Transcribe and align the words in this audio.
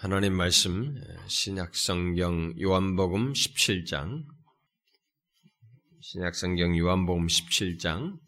하나님 0.00 0.34
말씀 0.34 0.94
신약 1.26 1.76
성경 1.76 2.54
요한복음 2.60 3.32
17장 3.32 4.24
신약 6.00 6.34
성경 6.34 6.76
요한복음 6.76 7.26
17장 7.26 8.18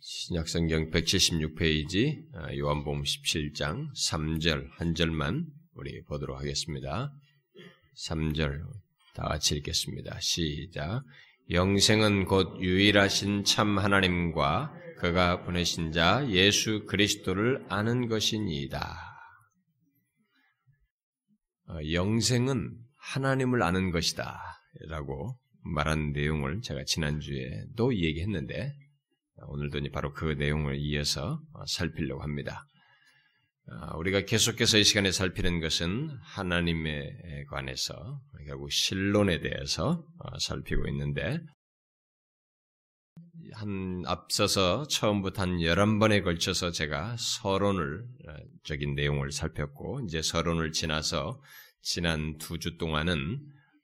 신약 0.00 0.48
성경 0.48 0.90
176페이지 0.90 2.22
요한복음 2.58 3.02
17장 3.02 3.86
3절 3.94 4.68
한 4.72 4.94
절만 4.94 5.46
우리 5.74 6.02
보도록 6.04 6.38
하겠습니다. 6.38 7.10
3절 8.08 8.60
다 9.14 9.28
같이 9.28 9.56
읽겠습니다. 9.56 10.18
시작 10.20 11.02
영생은 11.50 12.26
곧 12.26 12.60
유일하신 12.60 13.44
참 13.44 13.78
하나님과 13.78 14.74
그가 14.98 15.44
보내신 15.44 15.92
자 15.92 16.28
예수 16.28 16.84
그리스도를 16.86 17.64
아는 17.70 18.08
것이니이다. 18.08 19.07
어, 21.68 21.78
영생은 21.92 22.76
하나님을 22.96 23.62
아는 23.62 23.90
것이다. 23.90 24.40
라고 24.88 25.38
말한 25.62 26.12
내용을 26.12 26.60
제가 26.62 26.84
지난주에도 26.84 27.94
얘기했는데, 27.94 28.72
오늘도 29.48 29.80
바로 29.92 30.12
그 30.12 30.24
내용을 30.32 30.76
이어서 30.78 31.40
어, 31.52 31.66
살피려고 31.66 32.22
합니다. 32.22 32.64
어, 33.66 33.98
우리가 33.98 34.22
계속해서 34.22 34.78
이 34.78 34.84
시간에 34.84 35.12
살피는 35.12 35.60
것은 35.60 36.10
하나님에 36.22 37.44
관해서, 37.50 38.20
결국 38.46 38.72
신론에 38.72 39.40
대해서 39.40 40.04
살피고 40.40 40.88
있는데, 40.88 41.38
한 43.52 44.02
앞서서 44.06 44.86
처음부터 44.88 45.42
한 45.42 45.58
11번에 45.58 46.22
걸쳐서 46.22 46.70
제가 46.70 47.16
서론을 47.18 48.04
적인 48.64 48.94
내용을 48.94 49.32
살폈고 49.32 50.00
이제 50.06 50.22
서론을 50.22 50.72
지나서 50.72 51.40
지난 51.80 52.38
두 52.38 52.58
주 52.58 52.76
동안은 52.76 53.40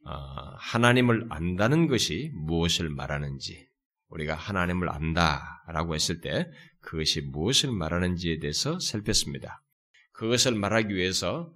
어, 0.07 0.13
하나님을 0.59 1.27
안다는 1.31 1.87
것이 1.87 2.31
무엇을 2.35 2.91
말하는지 2.91 3.67
우리가 4.09 4.35
하나님을 4.35 4.91
안다라고 4.91 5.95
했을 5.95 6.21
때 6.21 6.51
그것이 6.81 7.23
무엇을 7.23 7.73
말하는지에 7.73 8.39
대해서 8.39 8.79
살폈습니다. 8.79 9.63
그것을 10.13 10.55
말하기 10.55 10.95
위해서 10.95 11.53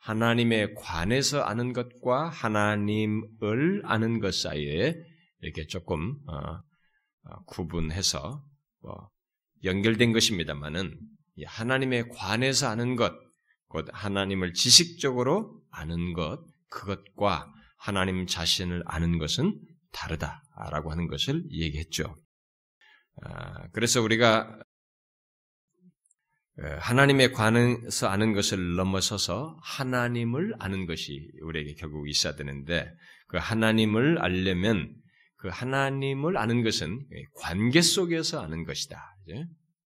하나님에 0.00 0.74
관해서 0.74 1.42
아는 1.42 1.72
것과 1.72 2.28
하나님을 2.28 3.82
아는 3.84 4.20
것 4.20 4.34
사이에 4.34 4.96
이렇게 5.40 5.66
조금 5.66 6.16
어, 6.26 6.36
어, 6.36 6.62
구분해서 7.46 8.44
뭐 8.80 9.10
연결된 9.64 10.12
것입니다만은 10.12 10.98
하나님에 11.46 12.04
관해서 12.08 12.68
아는 12.68 12.96
것, 12.96 13.12
곧 13.68 13.86
하나님을 13.92 14.54
지식적으로 14.54 15.60
아는 15.70 16.12
것, 16.12 16.40
그것과 16.70 17.52
하나님 17.76 18.26
자신을 18.26 18.82
아는 18.86 19.18
것은 19.18 19.58
다르다라고 19.92 20.90
하는 20.90 21.06
것을 21.06 21.44
얘기했죠. 21.50 22.16
아, 23.22 23.68
그래서 23.72 24.02
우리가 24.02 24.58
어, 26.60 26.76
하나님에 26.80 27.30
관해서 27.30 28.08
아는 28.08 28.32
것을 28.32 28.74
넘어서서 28.74 29.58
하나님을 29.62 30.54
아는 30.58 30.86
것이 30.86 31.30
우리에게 31.42 31.74
결국 31.74 32.08
있어야 32.08 32.34
되는데 32.34 32.92
그 33.28 33.36
하나님을 33.36 34.18
알려면 34.18 34.92
그 35.38 35.48
하나님을 35.48 36.36
아는 36.36 36.62
것은 36.62 37.06
관계 37.34 37.80
속에서 37.80 38.40
아는 38.40 38.64
것이다. 38.64 39.00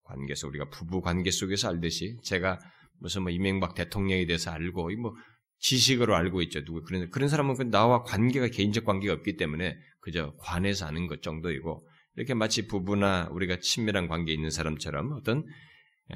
관계 0.02 0.34
속 0.34 0.48
우리가 0.48 0.68
부부 0.70 1.00
관계 1.00 1.30
속에서 1.30 1.68
알듯이 1.68 2.18
제가 2.24 2.58
무슨 2.98 3.22
뭐 3.22 3.30
이명박 3.30 3.74
대통령에 3.74 4.26
대해서 4.26 4.50
알고 4.50 4.90
뭐 5.00 5.14
지식으로 5.58 6.16
알고 6.16 6.42
있죠. 6.42 6.64
누구 6.64 6.82
그런 6.82 7.08
그런 7.10 7.28
사람은 7.28 7.56
그 7.56 7.62
나와 7.64 8.02
관계가 8.02 8.48
개인적 8.48 8.84
관계가 8.84 9.14
없기 9.14 9.36
때문에 9.36 9.76
그저 10.00 10.34
관해서 10.38 10.86
아는 10.86 11.06
것 11.06 11.22
정도이고 11.22 11.86
이렇게 12.16 12.34
마치 12.34 12.66
부부나 12.66 13.28
우리가 13.30 13.58
친밀한 13.60 14.08
관계에 14.08 14.34
있는 14.34 14.50
사람처럼 14.50 15.12
어떤 15.12 15.44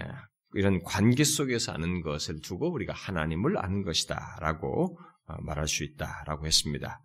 예, 0.01 0.07
이런 0.55 0.83
관계 0.83 1.25
속에서 1.25 1.73
아는 1.73 2.01
것을 2.01 2.41
두고 2.41 2.73
우리가 2.73 2.93
하나님을 2.93 3.57
아는 3.59 3.83
것이다라고 3.83 4.99
어, 5.27 5.43
말할 5.43 5.69
수 5.69 5.85
있다라고 5.85 6.47
했습니다. 6.47 7.01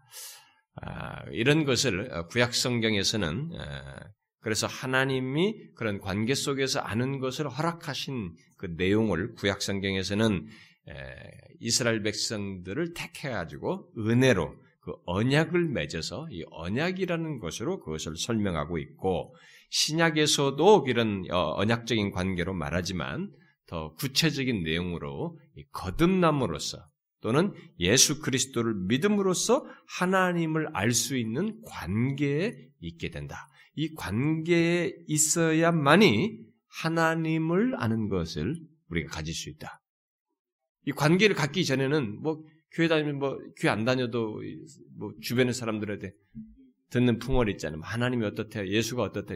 아, 0.75 1.23
이런 1.31 1.65
것을 1.65 2.11
어, 2.13 2.27
구약 2.27 2.53
성경에서는 2.53 3.51
그래서 4.39 4.67
하나님이 4.67 5.71
그런 5.75 5.99
관계 5.99 6.33
속에서 6.33 6.79
아는 6.79 7.19
것을 7.19 7.49
허락하신 7.49 8.35
그 8.57 8.73
내용을 8.77 9.33
구약 9.35 9.61
성경에서는 9.61 10.47
이스라엘 11.59 12.01
백성들을 12.01 12.93
택해 12.93 13.29
가지고 13.29 13.91
은혜로 13.97 14.55
그 14.81 14.93
언약을 15.05 15.67
맺어서 15.67 16.27
이 16.31 16.43
언약이라는 16.49 17.39
것으로 17.39 17.79
그것을 17.81 18.17
설명하고 18.17 18.79
있고 18.79 19.35
신약에서도 19.69 20.85
이런 20.87 21.23
어, 21.31 21.53
언약적인 21.55 22.11
관계로 22.11 22.53
말하지만 22.53 23.31
더 23.67 23.93
구체적인 23.93 24.63
내용으로 24.63 25.39
거듭남으로써 25.71 26.85
또는 27.21 27.53
예수 27.79 28.19
그리스도를 28.19 28.73
믿음으로써 28.87 29.65
하나님을 29.87 30.69
알 30.73 30.91
수 30.91 31.15
있는 31.15 31.61
관계에 31.65 32.53
있게 32.79 33.09
된다. 33.09 33.47
이 33.75 33.93
관계에 33.93 34.93
있어야만이 35.07 36.39
하나님을 36.67 37.75
아는 37.77 38.09
것을 38.09 38.59
우리가 38.89 39.11
가질 39.11 39.33
수 39.33 39.49
있다. 39.49 39.81
이 40.85 40.91
관계를 40.91 41.35
갖기 41.35 41.63
전에는 41.63 42.21
뭐 42.21 42.43
교회 42.71 42.87
다니면 42.87 43.19
뭐 43.19 43.37
교회 43.59 43.71
안 43.71 43.85
다녀도 43.85 44.41
뭐 44.97 45.13
주변의 45.21 45.53
사람들한테 45.53 46.13
듣는 46.89 47.19
풍월 47.19 47.49
있잖아요. 47.51 47.79
뭐 47.79 47.87
하나님이 47.87 48.25
어떻대, 48.25 48.67
예수가 48.67 49.03
어떻대. 49.03 49.35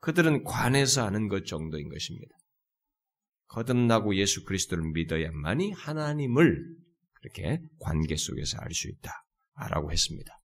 그들은 0.00 0.44
관해서 0.44 1.04
아는 1.04 1.28
것 1.28 1.46
정도인 1.46 1.88
것입니다. 1.88 2.34
거듭나고 3.48 4.16
예수 4.16 4.44
그리스도를 4.44 4.84
믿어야만이 4.92 5.72
하나님을 5.72 6.64
그렇게 7.24 7.58
관계 7.80 8.16
속에서 8.16 8.58
알 8.60 8.72
수 8.72 8.88
있다라고 8.88 9.90
했습니다. 9.90 10.38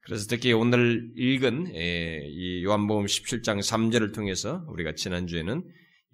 그래서 0.00 0.26
특히 0.28 0.52
오늘 0.52 1.12
읽은 1.16 1.74
예, 1.74 2.20
이 2.26 2.64
요한복음 2.64 3.06
17장 3.06 3.60
3절을 3.60 4.12
통해서 4.12 4.64
우리가 4.68 4.94
지난주에는 4.94 5.62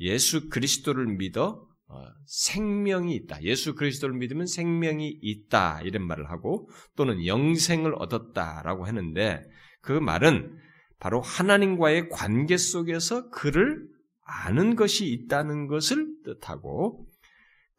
예수 0.00 0.48
그리스도를 0.48 1.06
믿어 1.16 1.66
어, 1.88 2.04
생명이 2.26 3.16
있다. 3.16 3.42
예수 3.42 3.74
그리스도를 3.74 4.14
믿으면 4.16 4.46
생명이 4.46 5.18
있다. 5.22 5.82
이런 5.82 6.06
말을 6.06 6.30
하고 6.30 6.68
또는 6.94 7.26
영생을 7.26 7.94
얻었다라고 7.96 8.84
하는데 8.84 9.44
그 9.80 9.92
말은 9.92 10.56
바로 11.00 11.20
하나님과의 11.20 12.10
관계 12.10 12.56
속에서 12.56 13.30
그를 13.30 13.88
아는 14.22 14.76
것이 14.76 15.06
있다는 15.06 15.66
것을 15.66 16.06
뜻하고 16.24 17.09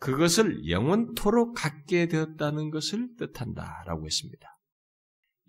그것을 0.01 0.67
영원토록 0.67 1.53
갖게 1.55 2.07
되었다는 2.07 2.71
것을 2.71 3.15
뜻한다라고 3.17 4.07
했습니다. 4.07 4.59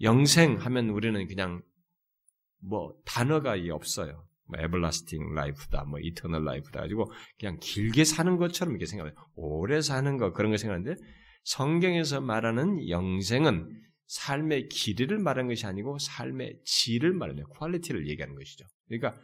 영생 0.03 0.57
하면 0.57 0.91
우리는 0.91 1.27
그냥 1.27 1.63
뭐 2.61 2.95
단어가 3.07 3.55
없어요. 3.71 4.27
뭐 4.45 4.61
everlasting 4.61 5.33
life다, 5.33 5.85
뭐 5.85 5.99
eternal 6.01 6.43
life다 6.47 6.81
가지고 6.81 7.11
그냥 7.41 7.59
길게 7.61 8.05
사는 8.05 8.37
것처럼 8.37 8.75
이렇게 8.75 8.85
생각해요. 8.85 9.15
오래 9.37 9.81
사는 9.81 10.19
거 10.19 10.33
그런 10.35 10.51
거 10.51 10.59
생각하는데 10.59 11.01
성경에서 11.45 12.21
말하는 12.21 12.91
영생은 12.91 13.71
삶의 14.07 14.69
길이를 14.69 15.19
말하는 15.19 15.49
것이 15.49 15.65
아니고 15.65 15.97
삶의 15.99 16.61
질을 16.65 17.15
말하는 17.15 17.45
quality를 17.45 18.07
얘기하는 18.07 18.35
것이죠. 18.35 18.67
그러니까 18.87 19.19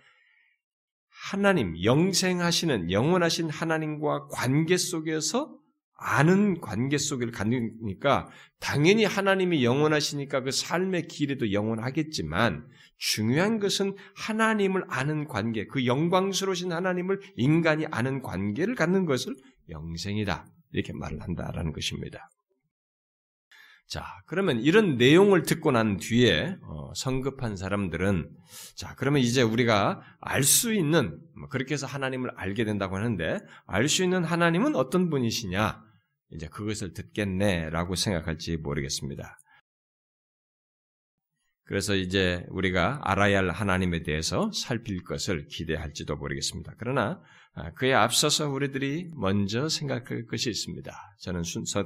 하나님, 1.21 1.83
영생하시는, 1.83 2.91
영원하신 2.91 3.51
하나님과 3.51 4.29
관계 4.29 4.77
속에서 4.77 5.59
아는 6.01 6.61
관계 6.61 6.97
속을 6.97 7.33
가니까 7.33 8.31
당연히 8.61 9.05
하나님이 9.05 9.65
영원하시니까 9.65 10.43
그 10.43 10.53
삶의 10.53 11.09
길에도 11.09 11.53
영원하겠지만 11.53 12.69
중요한 12.99 13.59
것은 13.59 13.97
하나님을 14.15 14.85
아는 14.89 15.27
관계, 15.27 15.67
그 15.67 15.87
영광스러우신 15.87 16.73
하나님을 16.73 17.21
인간이 17.37 17.87
아는 17.91 18.23
관계를 18.23 18.77
갖는 18.77 19.05
것을 19.05 19.35
영생이다. 19.71 20.47
이렇게 20.73 20.93
말을 20.93 21.21
한다라는 21.21 21.73
것입니다. 21.73 22.31
자, 23.89 24.05
그러면 24.27 24.61
이런 24.61 24.99
내용을 24.99 25.45
듣고 25.45 25.71
난 25.71 25.97
뒤에 25.97 26.57
어, 26.63 26.93
성급한 26.95 27.57
사람들은 27.57 28.31
자, 28.77 28.95
그러면 28.97 29.23
이제 29.23 29.41
우리가 29.41 30.03
알 30.21 30.43
수 30.45 30.75
있는 30.75 31.19
뭐 31.35 31.49
그렇게 31.49 31.73
해서 31.73 31.87
하나님을 31.87 32.31
알게 32.37 32.65
된다고 32.65 32.97
하는데 32.97 33.41
알 33.67 33.89
수 33.89 34.05
있는 34.05 34.25
하나님은 34.25 34.77
어떤 34.77 35.09
분이시냐? 35.09 35.83
이제 36.33 36.49
그것을 36.49 36.93
듣겠네라고 36.93 37.95
생각할지 37.95 38.59
모르겠습니다. 38.59 39.39
그래서 41.65 41.95
이제 41.95 42.45
우리가 42.49 43.01
알아야 43.05 43.39
할 43.39 43.51
하나님에 43.51 44.03
대해서 44.03 44.51
살필 44.53 45.03
것을 45.05 45.47
기대할지도 45.47 46.17
모르겠습니다. 46.17 46.75
그러나 46.79 47.23
아, 47.55 47.73
그에 47.73 47.95
앞서서 47.95 48.51
우리들이 48.51 49.11
먼저 49.15 49.71
생각할 49.71 50.27
것이 50.27 50.51
있습니다. 50.51 50.93
저는 51.21 51.43
순서 51.43 51.85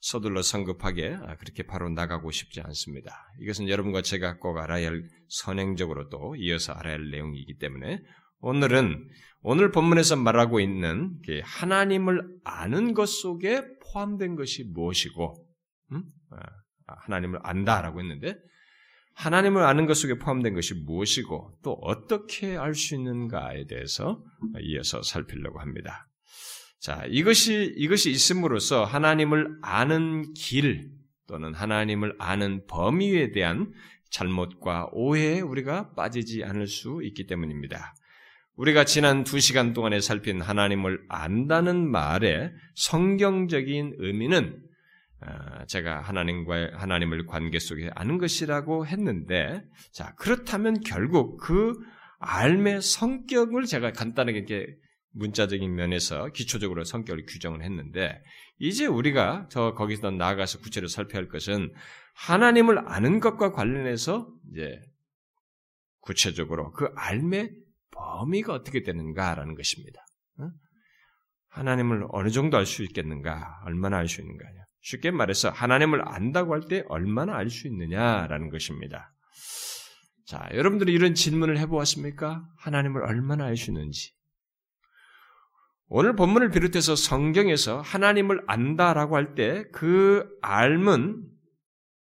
서둘러 0.00 0.42
성급하게 0.42 1.18
아, 1.22 1.36
그렇게 1.36 1.62
바로 1.62 1.88
나가고 1.90 2.30
싶지 2.30 2.60
않습니다. 2.62 3.12
이것은 3.40 3.68
여러분과 3.68 4.02
제가 4.02 4.38
꼭 4.38 4.58
알아야 4.58 4.88
할 4.88 5.02
선행적으로 5.28 6.08
또 6.08 6.34
이어서 6.36 6.72
알아야 6.72 6.94
할 6.94 7.10
내용이기 7.10 7.58
때문에 7.58 8.02
오늘은 8.40 9.08
오늘 9.42 9.70
본문에서 9.70 10.16
말하고 10.16 10.60
있는 10.60 11.18
하나님을 11.42 12.22
아는 12.44 12.94
것 12.94 13.06
속에 13.06 13.62
포함된 13.82 14.36
것이 14.36 14.64
무엇이고, 14.64 15.46
음? 15.92 16.04
아, 16.30 16.94
하나님을 17.04 17.40
안다라고 17.42 18.00
했는데, 18.00 18.36
하나님을 19.14 19.62
아는 19.62 19.86
것 19.86 19.94
속에 19.94 20.18
포함된 20.18 20.54
것이 20.54 20.74
무엇이고, 20.74 21.58
또 21.62 21.72
어떻게 21.82 22.56
알 22.56 22.74
수 22.74 22.94
있는가에 22.94 23.66
대해서 23.66 24.22
이어서 24.60 25.02
살피려고 25.02 25.60
합니다. 25.60 26.09
자, 26.80 27.04
이것이, 27.08 27.74
이것이 27.76 28.10
있음으로써 28.10 28.84
하나님을 28.84 29.58
아는 29.62 30.32
길, 30.32 30.90
또는 31.26 31.54
하나님을 31.54 32.16
아는 32.18 32.66
범위에 32.66 33.30
대한 33.30 33.72
잘못과 34.10 34.88
오해에 34.92 35.40
우리가 35.40 35.92
빠지지 35.92 36.42
않을 36.42 36.66
수 36.66 37.00
있기 37.04 37.26
때문입니다. 37.26 37.94
우리가 38.56 38.84
지난 38.84 39.24
두 39.24 39.38
시간 39.40 39.72
동안에 39.72 40.00
살핀 40.00 40.40
하나님을 40.40 41.04
안다는 41.08 41.88
말의 41.88 42.52
성경적인 42.74 43.94
의미는 43.98 44.60
어, 45.22 45.66
제가 45.66 46.00
하나님과 46.00 46.70
하나님을 46.74 47.26
관계 47.26 47.58
속에 47.58 47.90
아는 47.94 48.18
것이라고 48.18 48.86
했는데, 48.86 49.62
자 49.92 50.14
그렇다면 50.16 50.80
결국 50.80 51.36
그 51.36 51.78
알의 52.18 52.80
성격을 52.80 53.66
제가 53.66 53.92
간단하게 53.92 54.38
이렇게 54.38 54.66
문자적인 55.12 55.74
면에서 55.74 56.28
기초적으로 56.28 56.84
성격을 56.84 57.26
규정을 57.26 57.62
했는데, 57.62 58.22
이제 58.58 58.86
우리가 58.86 59.48
저 59.50 59.74
거기서 59.74 60.10
나아가서 60.10 60.60
구체로 60.60 60.86
살펴야 60.88 61.22
할 61.22 61.28
것은 61.28 61.72
하나님을 62.14 62.88
아는 62.88 63.20
것과 63.20 63.52
관련해서 63.52 64.32
이제 64.52 64.80
구체적으로 66.00 66.72
그 66.72 66.90
알의 66.96 67.50
범위가 67.90 68.52
어떻게 68.52 68.82
되는가라는 68.82 69.54
것입니다. 69.54 70.00
하나님을 71.48 72.06
어느 72.10 72.30
정도 72.30 72.56
알 72.56 72.64
수 72.66 72.82
있겠는가? 72.84 73.60
얼마나 73.64 73.98
알 73.98 74.08
수 74.08 74.20
있는가? 74.20 74.44
쉽게 74.82 75.10
말해서 75.10 75.50
하나님을 75.50 76.06
안다고 76.06 76.54
할 76.54 76.62
때 76.68 76.84
얼마나 76.88 77.36
알 77.36 77.50
수 77.50 77.66
있느냐라는 77.66 78.50
것입니다. 78.50 79.12
자, 80.26 80.48
여러분들이 80.54 80.92
이런 80.92 81.14
질문을 81.14 81.58
해보았습니까? 81.58 82.46
하나님을 82.58 83.02
얼마나 83.02 83.46
알 83.46 83.56
수 83.56 83.70
있는지. 83.70 84.12
오늘 85.92 86.14
본문을 86.14 86.50
비롯해서 86.50 86.94
성경에서 86.94 87.80
하나님을 87.80 88.44
안다라고 88.46 89.16
할 89.16 89.34
때 89.34 89.64
그 89.72 90.24
알은 90.40 91.26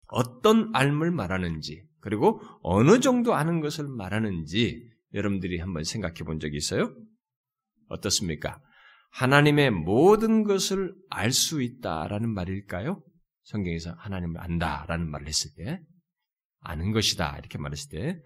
어떤 0.07 0.73
알을 0.73 1.11
말하는지, 1.11 1.83
그리고 1.99 2.41
어느 2.63 3.01
정도 3.01 3.33
아는 3.35 3.59
것을 3.59 3.85
말하는지 3.89 4.81
여러분들이 5.13 5.59
한번 5.59 5.83
생각해 5.83 6.19
본 6.25 6.39
적이 6.39 6.55
있어요? 6.55 6.95
어떻습니까? 7.89 8.61
하나님의 9.11 9.71
모든 9.71 10.43
것을 10.45 10.95
알 11.09 11.31
수 11.31 11.61
있다라는 11.61 12.33
말일까요? 12.33 13.03
성경에서 13.43 13.93
하나님을 13.97 14.39
안다라는 14.39 15.09
말을 15.11 15.27
했을 15.27 15.51
때, 15.57 15.81
아는 16.61 16.93
것이다 16.93 17.37
이렇게 17.39 17.57
말했을 17.57 17.89
때, 17.89 18.19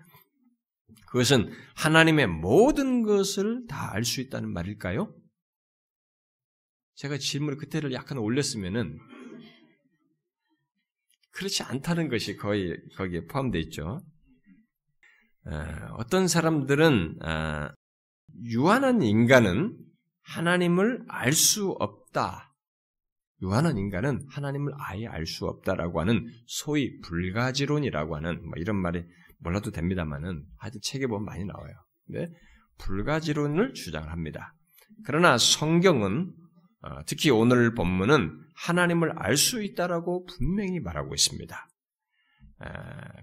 그것은 1.08 1.52
하나님의 1.76 2.28
모든 2.28 3.02
것을 3.02 3.66
다 3.68 3.94
알 3.96 4.04
수 4.04 4.22
있다는 4.22 4.54
말일까요? 4.54 5.12
제가 7.00 7.18
질문을 7.18 7.58
그때를 7.58 7.94
약간 7.94 8.18
올렸으면은 8.18 9.00
그렇지 11.32 11.64
않다는 11.64 12.10
것이 12.10 12.36
거의 12.36 12.76
거기에 12.98 13.24
포함되어 13.24 13.62
있죠. 13.62 14.02
어떤 15.94 16.28
사람들은 16.28 17.20
아, 17.22 17.72
유한한 18.44 19.02
인간은 19.02 19.78
하나님을 20.24 21.06
알 21.08 21.32
수 21.32 21.70
없다. 21.80 22.54
유한한 23.42 23.78
인간은 23.78 24.26
하나님을 24.30 24.74
아예 24.76 25.08
알 25.08 25.26
수 25.26 25.46
없다라고 25.46 26.02
하는 26.02 26.28
소위 26.48 27.00
불가지론이라고 27.00 28.18
하는 28.18 28.44
뭐 28.44 28.56
이런 28.58 28.76
말이 28.76 29.06
몰라도 29.38 29.72
됩니다만은 29.72 30.44
하여튼 30.58 30.82
책에 30.84 31.08
보면 31.08 31.24
많이 31.24 31.46
나와요. 31.46 31.74
근데 32.06 32.28
불가지론을 32.80 33.74
주장을 33.74 34.12
합니다. 34.12 34.54
그러나 35.06 35.38
성경은 35.38 36.34
어, 36.34 36.49
특히 37.06 37.30
오늘 37.30 37.76
본문은 37.76 38.40
하나님을 38.56 39.14
알 39.18 39.36
수 39.38 39.62
있다라고 39.62 40.26
분명히 40.26 40.80
말하고 40.80 41.14
있습니다. 41.14 41.68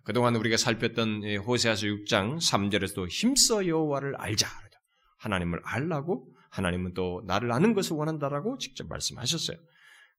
그동안 0.04 0.36
우리가 0.36 0.56
살폈던 0.56 1.36
호세아서 1.46 1.86
6장 1.86 2.38
3절에서도 2.38 3.08
힘써 3.08 3.66
여호와를 3.66 4.16
알자. 4.16 4.48
하나님을 5.18 5.60
알라고 5.64 6.28
하나님은 6.50 6.94
또 6.94 7.22
나를 7.26 7.50
아는 7.52 7.74
것을 7.74 7.96
원한다라고 7.96 8.58
직접 8.58 8.86
말씀하셨어요. 8.88 9.56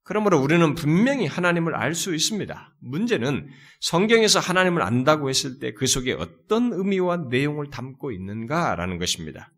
그러므로 0.04 0.40
우리는 0.40 0.74
분명히 0.76 1.26
하나님을 1.26 1.76
알 1.76 1.94
수 1.94 2.16
있습니다. 2.16 2.76
문제는 2.80 3.50
성경에서 3.82 4.40
하나님을 4.40 4.82
안다고 4.82 5.30
했을 5.30 5.60
때 5.60 5.74
그 5.74 5.86
속에 5.86 6.14
어떤 6.14 6.72
의미와 6.74 7.28
내용을 7.30 7.70
담고 7.70 8.12
있는가라는 8.12 9.00
것입니다. 9.00 9.52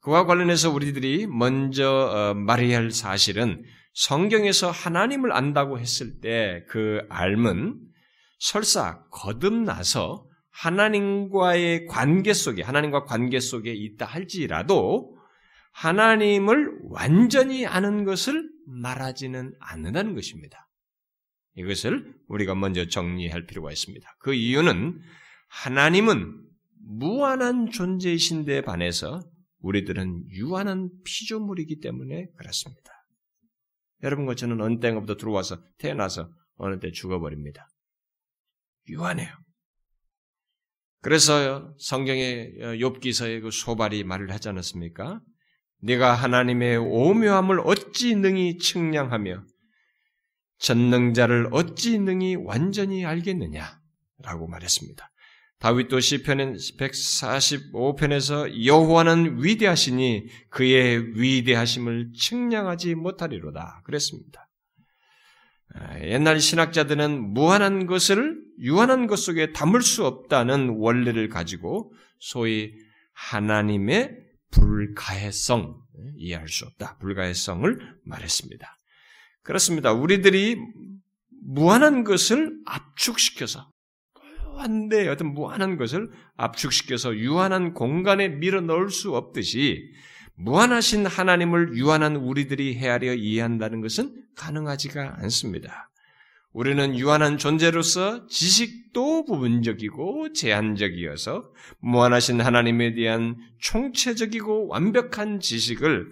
그와 0.00 0.24
관련해서 0.26 0.70
우리들이 0.70 1.26
먼저 1.26 1.88
어, 1.90 2.34
말해야 2.34 2.78
할 2.78 2.90
사실은 2.90 3.62
성경에서 3.92 4.70
하나님을 4.70 5.32
안다고 5.32 5.78
했을 5.78 6.20
때 6.20 6.64
그 6.68 7.02
알은 7.08 7.78
설사 8.38 9.04
거듭나서 9.10 10.26
하나님과의 10.50 11.86
관계 11.86 12.32
속에, 12.32 12.62
하나님과 12.62 13.04
관계 13.04 13.38
속에 13.40 13.72
있다 13.72 14.06
할지라도 14.06 15.16
하나님을 15.72 16.80
완전히 16.90 17.66
아는 17.66 18.04
것을 18.04 18.48
말하지는 18.66 19.54
않는다는 19.60 20.14
것입니다. 20.14 20.68
이것을 21.56 22.14
우리가 22.28 22.54
먼저 22.54 22.88
정리할 22.88 23.46
필요가 23.46 23.70
있습니다. 23.70 24.08
그 24.20 24.34
이유는 24.34 25.00
하나님은 25.48 26.42
무한한 26.82 27.70
존재이신데 27.70 28.62
반해서 28.62 29.20
우리들은 29.60 30.30
유한한 30.30 30.90
피조물이기 31.04 31.80
때문에 31.80 32.28
그렇습니다. 32.36 32.90
여러분과 34.02 34.34
저는 34.34 34.60
어느 34.60 34.80
때부터 34.80 35.16
들어와서 35.16 35.62
태어나서 35.78 36.30
어느 36.56 36.78
때 36.80 36.90
죽어버립니다. 36.90 37.68
유한해요. 38.88 39.30
그래서 41.02 41.74
성경의 41.78 42.54
욥기서의 42.58 43.42
그 43.42 43.50
소발이 43.50 44.04
말을 44.04 44.30
하지 44.32 44.48
않았습니까? 44.48 45.20
네가 45.82 46.14
하나님의 46.14 46.76
오묘함을 46.76 47.60
어찌 47.64 48.14
능히 48.14 48.58
측량하며 48.58 49.44
전능자를 50.58 51.48
어찌 51.52 51.98
능히 51.98 52.36
완전히 52.36 53.06
알겠느냐? 53.06 53.80
라고 54.22 54.46
말했습니다. 54.46 55.09
다윗도 55.60 56.00
시편 56.00 56.56
145편에서 56.56 58.64
여호와는 58.64 59.44
위대하시니 59.44 60.26
그의 60.48 61.20
위대하심을 61.20 62.12
측량하지 62.18 62.94
못하리로다. 62.94 63.82
그랬습니다. 63.84 64.48
아, 65.74 66.00
옛날 66.00 66.40
신학자들은 66.40 67.34
무한한 67.34 67.86
것을 67.86 68.40
유한한 68.60 69.06
것 69.06 69.16
속에 69.16 69.52
담을 69.52 69.82
수 69.82 70.06
없다는 70.06 70.76
원리를 70.78 71.28
가지고 71.28 71.92
소위 72.18 72.72
하나님의 73.12 74.16
불가해성 74.50 75.78
이해할 76.16 76.48
수 76.48 76.64
없다. 76.64 76.96
불가해성을 76.98 77.98
말했습니다. 78.04 78.76
그렇습니다. 79.42 79.92
우리들이 79.92 80.56
무한한 81.42 82.02
것을 82.02 82.58
압축시켜서 82.64 83.70
무한대 84.60 85.08
어떤 85.08 85.32
무한한 85.32 85.76
것을 85.76 86.10
압축시켜서 86.36 87.16
유한한 87.16 87.72
공간에 87.72 88.28
밀어 88.28 88.60
넣을 88.60 88.90
수 88.90 89.16
없듯이 89.16 89.92
무한하신 90.36 91.06
하나님을 91.06 91.76
유한한 91.76 92.16
우리들이 92.16 92.76
헤아려 92.76 93.14
이해한다는 93.14 93.80
것은 93.80 94.14
가능하지가 94.36 95.16
않습니다. 95.20 95.90
우리는 96.52 96.98
유한한 96.98 97.38
존재로서 97.38 98.26
지식도 98.26 99.24
부분적이고 99.24 100.32
제한적이어서 100.32 101.52
무한하신 101.78 102.40
하나님에 102.40 102.94
대한 102.94 103.36
총체적이고 103.60 104.68
완벽한 104.68 105.40
지식을 105.40 106.10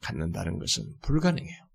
갖는다는 0.00 0.58
것은 0.58 0.84
불가능해요. 1.02 1.67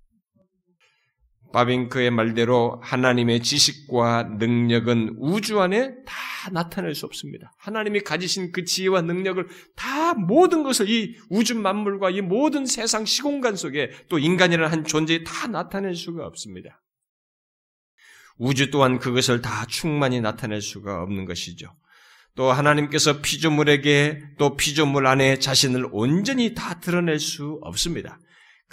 바빙크의 1.54 2.10
말대로 2.10 2.80
하나님의 2.84 3.42
지식과 3.42 4.38
능력은 4.40 5.18
우주 5.20 5.62
안에 5.62 5.94
다 6.06 6.50
나타낼 6.52 6.96
수 6.96 7.06
없습니다. 7.06 7.54
하나님이 7.60 8.02
가지신 8.02 8.52
그 8.52 8.66
지혜와 8.66 9.02
능력을 9.04 9.48
다 9.76 10.16
모든 10.16 10.64
것을 10.64 10.90
이 10.90 11.16
우주 11.30 11.56
만물과 11.56 12.10
이 12.10 12.22
모든 12.22 12.66
세상 12.66 13.06
시공간 13.06 13.56
속에 13.56 13.92
또 14.10 14.18
인간이라는 14.18 14.70
한 14.70 14.84
존재에 14.84 15.24
다 15.24 15.48
나타낼 15.48 15.96
수가 15.96 16.26
없습니다. 16.26 16.82
우주 18.38 18.72
또한 18.72 18.98
그것을 18.98 19.42
다 19.42 19.66
충만히 19.68 20.22
나타낼 20.22 20.60
수가 20.60 21.04
없는 21.04 21.26
것이죠. 21.26 21.68
또 22.36 22.52
하나님께서 22.52 23.22
피조물에게 23.22 24.24
또 24.40 24.58
피조물 24.58 25.06
안에 25.06 25.38
자신을 25.38 25.88
온전히 25.92 26.56
다 26.56 26.80
드러낼 26.80 27.20
수 27.20 27.60
없습니다. 27.62 28.18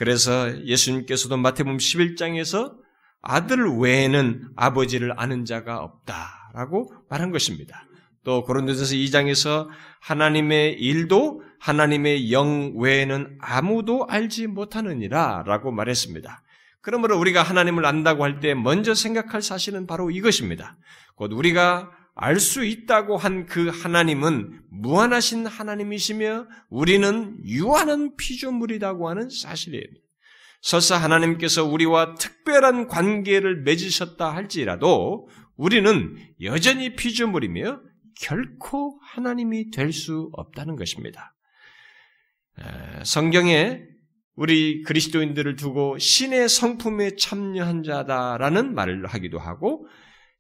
그래서 0.01 0.65
예수님께서도 0.65 1.37
마태복음 1.37 1.77
11장에서 1.77 2.73
아들 3.21 3.67
외에는 3.81 4.49
아버지를 4.57 5.13
아는 5.21 5.45
자가 5.45 5.81
없다라고 5.81 6.91
말한 7.11 7.33
것입니다. 7.33 7.85
또 8.25 8.43
고린도전서 8.45 8.95
2장에서 8.95 9.69
하나님의 10.01 10.81
일도 10.81 11.43
하나님의 11.59 12.33
영 12.33 12.73
외에는 12.77 13.37
아무도 13.43 14.07
알지 14.09 14.47
못하느니라라고 14.47 15.71
말했습니다. 15.71 16.45
그러므로 16.81 17.19
우리가 17.19 17.43
하나님을 17.43 17.85
안다고 17.85 18.25
할 18.25 18.41
때 18.41 18.55
먼저 18.55 18.95
생각할 18.95 19.43
사실은 19.43 19.87
바로 19.87 20.11
이것입니다. 20.11 20.79
곧 21.15 21.35
우리가 21.35 21.91
알 22.15 22.39
수 22.39 22.65
있다고 22.65 23.17
한 23.17 23.47
그 23.47 23.69
하나님은 23.69 24.63
무한하신 24.71 25.47
하나님이시며 25.47 26.47
우리는 26.69 27.39
유한한 27.45 28.17
피조물이라고 28.17 29.09
하는 29.09 29.29
사실이에요. 29.31 29.85
설사 30.63 30.97
하나님께서 30.97 31.65
우리와 31.65 32.15
특별한 32.17 32.89
관계를 32.89 33.63
맺으셨다 33.63 34.35
할지라도 34.35 35.29
우리는 35.57 36.17
여전히 36.43 36.95
피조물이며 36.95 37.81
결코 38.21 38.99
하나님이 39.03 39.71
될 39.71 39.93
수 39.93 40.29
없다는 40.33 40.77
것입니다. 40.77 41.35
성경에 43.05 43.81
우리 44.35 44.83
그리스도인들을 44.83 45.57
두고 45.57 45.99
신의 45.99 46.49
성품에 46.49 47.17
참여한 47.17 47.83
자다라는 47.83 48.75
말을 48.75 49.07
하기도 49.07 49.39
하고 49.39 49.87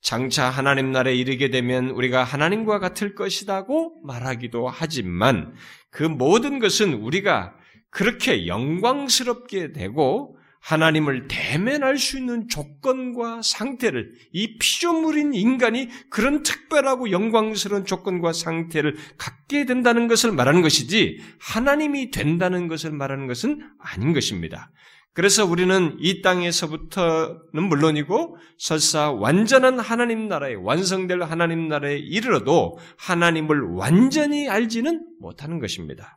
장차 0.01 0.49
하나님 0.49 0.93
나라에 0.93 1.15
이르게 1.15 1.51
되면 1.51 1.91
우리가 1.91 2.25
하나님과 2.25 2.79
같을 2.79 3.15
것이라고 3.15 4.01
말하기도 4.05 4.69
하지만 4.69 5.55
그 5.91 6.03
모든 6.03 6.59
것은 6.59 6.95
우리가 6.95 7.55
그렇게 7.91 8.47
영광스럽게 8.47 9.73
되고 9.73 10.37
하나님을 10.61 11.27
대면할 11.27 11.97
수 11.97 12.19
있는 12.19 12.49
조건과 12.49 13.41
상태를 13.43 14.13
이 14.33 14.59
피조물인 14.59 15.35
인간이 15.35 15.89
그런 16.11 16.43
특별하고 16.43 17.11
영광스러운 17.11 17.87
조건과 17.87 18.33
상태를 18.35 18.97
갖게 19.17 19.65
된다는 19.65 20.07
것을 20.07 20.33
말하는 20.33 20.61
것이지 20.61 21.21
하나님이 21.41 22.11
된다는 22.11 22.69
것을 22.69 22.93
말하는 22.93 23.27
것은 23.27 23.67
아닌 23.79 24.13
것입니다. 24.13 24.71
그래서 25.13 25.45
우리는 25.45 25.97
이 25.99 26.23
땅에서부터는 26.23 27.63
물론이고 27.69 28.37
설사 28.59 29.11
완전한 29.11 29.81
하나님 29.81 30.29
나라에 30.29 30.55
완성될 30.55 31.23
하나님 31.23 31.69
나라에 31.69 31.99
이르러도 31.99 32.79
하나님을 32.97 33.61
완전히 33.73 34.49
알지는 34.49 35.05
못하는 35.21 35.59
것입니다. 35.59 36.17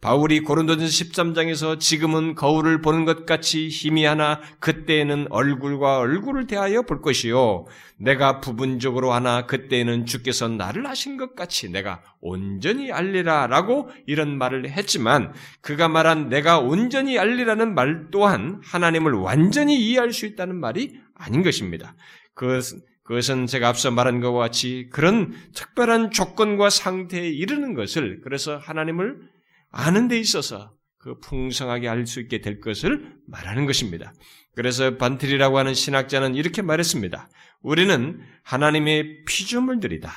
바울이 0.00 0.40
고린도전서 0.40 0.86
13장에서 0.86 1.80
지금은 1.80 2.36
거울을 2.36 2.80
보는 2.82 3.04
것 3.04 3.26
같이 3.26 3.66
희미하나 3.66 4.40
그때에는 4.60 5.26
얼굴과 5.30 5.98
얼굴을 5.98 6.46
대하여 6.46 6.82
볼 6.82 7.02
것이요 7.02 7.66
내가 7.96 8.40
부분적으로 8.40 9.12
하나 9.12 9.46
그때에는 9.46 10.06
주께서 10.06 10.46
나를 10.46 10.86
하신 10.86 11.16
것 11.16 11.34
같이 11.34 11.68
내가 11.72 12.00
온전히 12.20 12.92
알리라라고 12.92 13.90
이런 14.06 14.38
말을 14.38 14.70
했지만 14.70 15.32
그가 15.62 15.88
말한 15.88 16.28
내가 16.28 16.60
온전히 16.60 17.18
알리라는 17.18 17.74
말 17.74 18.06
또한 18.12 18.60
하나님을 18.62 19.14
완전히 19.14 19.80
이해할 19.80 20.12
수 20.12 20.26
있다는 20.26 20.54
말이 20.54 20.96
아닌 21.16 21.42
것입니다. 21.42 21.96
그것은 22.34 22.82
그것은 23.02 23.46
제가 23.46 23.68
앞서 23.68 23.90
말한 23.90 24.20
것과 24.20 24.38
같이 24.38 24.88
그런 24.92 25.32
특별한 25.54 26.12
조건과 26.12 26.70
상태에 26.70 27.26
이르는 27.26 27.74
것을 27.74 28.20
그래서 28.22 28.58
하나님을 28.58 29.37
아는 29.70 30.08
데 30.08 30.18
있어서 30.18 30.72
그 30.98 31.18
풍성하게 31.20 31.88
알 31.88 32.06
수 32.06 32.20
있게 32.20 32.40
될 32.40 32.60
것을 32.60 33.14
말하는 33.26 33.66
것입니다. 33.66 34.12
그래서 34.54 34.96
반트리라고 34.96 35.58
하는 35.58 35.74
신학자는 35.74 36.34
이렇게 36.34 36.62
말했습니다. 36.62 37.28
우리는 37.62 38.20
하나님의 38.42 39.24
피조물들이다. 39.24 40.12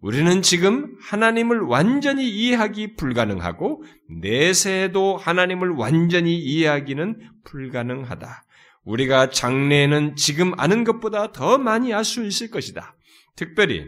우리는 0.00 0.42
지금 0.42 0.96
하나님을 1.00 1.60
완전히 1.60 2.28
이해하기 2.28 2.96
불가능하고 2.96 3.84
내세에도 4.20 5.16
하나님을 5.16 5.70
완전히 5.70 6.36
이해하기는 6.38 7.20
불가능하다. 7.44 8.44
우리가 8.84 9.30
장래에는 9.30 10.16
지금 10.16 10.58
아는 10.58 10.82
것보다 10.82 11.30
더 11.30 11.56
많이 11.56 11.94
알 11.94 12.04
수 12.04 12.24
있을 12.26 12.50
것이다. 12.50 12.96
특별히 13.36 13.86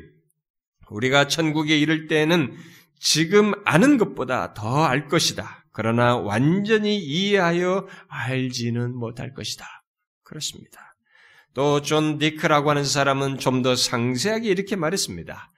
우리가 0.89 1.27
천국에 1.27 1.77
이를 1.77 2.07
때에는 2.07 2.55
지금 3.05 3.53
아는 3.67 3.99
것보다 3.99 4.55
더 4.55 4.87
알 4.87 5.09
것이다. 5.09 5.67
그러나 5.73 6.17
완전히 6.17 6.97
이해하여 6.97 7.87
알지는 8.09 8.97
못할 8.97 9.35
것이다. 9.35 9.67
그렇습니다. 10.25 10.97
또 11.55 11.81
존 11.83 12.19
디크라고 12.19 12.71
하는 12.71 12.83
사람은 12.85 13.39
좀 13.39 13.63
더 13.63 13.77
상세하게 13.77 14.49
이렇게 14.49 14.75
말했습니다. 14.75 15.53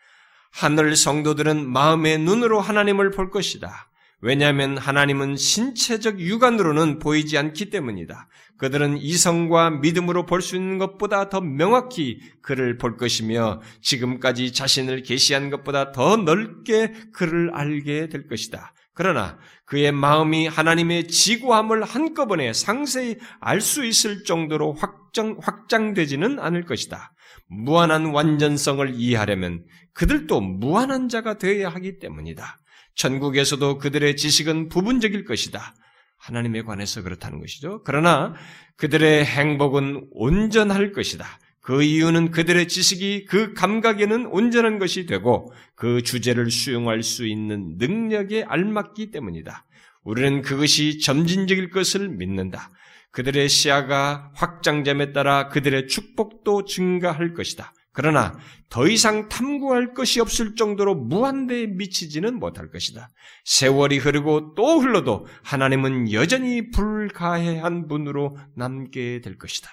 하늘 0.53 0.97
성도들은 0.97 1.71
마음의 1.71 2.19
눈으로 2.19 2.61
하나님을 2.61 3.13
볼 3.13 3.31
것이다. 3.31 3.91
왜냐하면 4.23 4.79
하나님은 4.79 5.37
신체적 5.37 6.21
육안으로는 6.21 6.99
보이지 6.99 7.37
않기 7.37 7.71
때문이다. 7.71 8.29
그들은 8.59 8.97
이성과 8.97 9.71
믿음으로 9.71 10.25
볼 10.25 10.41
수 10.41 10.57
있는 10.57 10.79
것보다 10.79 11.29
더 11.29 11.41
명확히 11.41 12.21
그를 12.41 12.79
볼 12.79 12.97
것이며 12.97 13.61
지금까지 13.83 14.53
자신을 14.53 15.03
계시한 15.03 15.51
것보다 15.51 15.93
더 15.93 16.17
넓게 16.17 16.93
그를 17.13 17.51
알게 17.53 18.09
될 18.09 18.27
것이다. 18.27 18.73
그러나 18.95 19.39
그의 19.67 19.93
마음이 19.93 20.47
하나님의 20.47 21.09
지구함을 21.09 21.85
한꺼번에 21.85 22.55
상세히 22.55 23.19
알 23.41 23.61
수 23.61 23.85
있을 23.85 24.25
정도로 24.25 24.73
확장, 24.73 25.37
확장되지는 25.43 26.39
않을 26.39 26.65
것이다. 26.65 27.13
무한한 27.49 28.07
완전성을 28.07 28.95
이해하려면 28.95 29.65
그들도 29.93 30.41
무한한 30.41 31.11
자가 31.11 31.37
되어야 31.37 31.69
하기 31.69 31.99
때문이다. 31.99 32.59
전국에서도 32.97 33.79
그들의 33.79 34.17
지식은 34.17 34.69
부분적일 34.69 35.25
것이다. 35.25 35.75
하나님에 36.19 36.63
관해서 36.63 37.03
그렇다는 37.03 37.41
것이죠. 37.41 37.83
그러나 37.85 38.35
그들의 38.77 39.25
행복은 39.25 40.09
온전할 40.11 40.93
것이다. 40.93 41.27
그 41.61 41.83
이유는 41.83 42.31
그들의 42.31 42.69
지식이 42.69 43.25
그 43.27 43.53
감각에는 43.53 44.27
온전한 44.27 44.79
것이 44.79 45.05
되고 45.07 45.53
그 45.75 46.03
주제를 46.03 46.51
수용할 46.51 47.03
수 47.03 47.27
있는 47.27 47.75
능력에 47.79 48.45
알맞기 48.45 49.11
때문이다. 49.11 49.65
우리는 50.05 50.43
그것이 50.43 51.01
점진적일 51.01 51.71
것을 51.71 52.09
믿는다. 52.09 52.71
그들의 53.11 53.49
시야가 53.49 54.31
확장됨에 54.35 55.13
따라 55.13 55.49
그들의 55.49 55.89
축복도 55.89 56.65
증가할 56.67 57.35
것이다. 57.35 57.73
그러나 57.97 58.39
더 58.69 58.87
이상 58.87 59.31
탐구할 59.31 59.95
것이 59.95 60.21
없을 60.21 60.55
정도로 60.55 60.95
무한대에 60.95 61.67
미치지는 61.67 62.39
못할 62.39 62.69
것이다. 62.71 63.09
세월이 63.47 63.97
흐르고 63.97 64.55
또 64.55 64.81
흘러도 64.81 65.27
하나님은 65.43 66.13
여전히 66.13 66.71
불가해한 66.71 67.89
분으로 67.89 68.37
남게 68.55 69.23
될 69.23 69.39
것이다. 69.39 69.71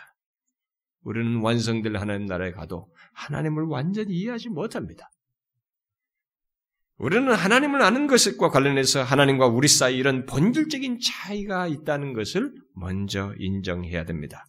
우리는 1.01 1.41
완성될 1.41 1.97
하나님 1.97 2.25
나라에 2.25 2.51
가도 2.51 2.87
하나님을 3.13 3.63
완전히 3.63 4.13
이해하지 4.13 4.47
못합니다. 4.47 5.09
우리는 6.95 7.29
하나님을 7.33 7.81
아는 7.81 8.07
것과 8.07 8.51
관련해서 8.51 9.03
하나님과 9.03 9.47
우리 9.47 9.67
사이 9.67 9.97
이런 9.97 10.25
본질적인 10.25 10.99
차이가 11.01 11.67
있다는 11.67 12.13
것을 12.13 12.53
먼저 12.73 13.33
인정해야 13.37 14.05
됩니다. 14.05 14.45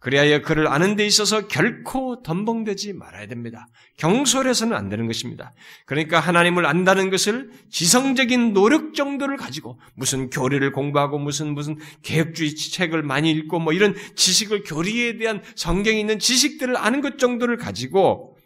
그리하여 0.00 0.42
그를 0.42 0.68
아는 0.68 0.94
데 0.94 1.06
있어서 1.06 1.48
결코 1.48 2.22
덤벙되지 2.22 2.92
말아야 2.92 3.26
됩니다. 3.26 3.66
경솔해서는 3.96 4.76
안 4.76 4.88
되는 4.88 5.06
것입니다. 5.06 5.52
그러니까 5.86 6.20
하나님을 6.20 6.66
안다는 6.66 7.10
것을 7.10 7.50
지성적인 7.70 8.52
노력 8.52 8.94
정도를 8.94 9.36
가지고 9.36 9.80
무슨 9.94 10.28
교리를 10.28 10.70
공부하고 10.72 11.18
무슨 11.18 11.54
무슨 11.54 11.78
개혁주의 12.02 12.54
책을 12.54 13.02
많이 13.02 13.30
읽고 13.32 13.58
뭐 13.58 13.72
이런 13.72 13.94
지식을 14.14 14.64
교리에 14.64 15.16
대한 15.16 15.42
성경에 15.54 15.98
있는 15.98 16.18
지식들을 16.18 16.76
아는 16.76 17.00
것 17.00 17.18
정도를 17.18 17.56
가지고 17.56 18.36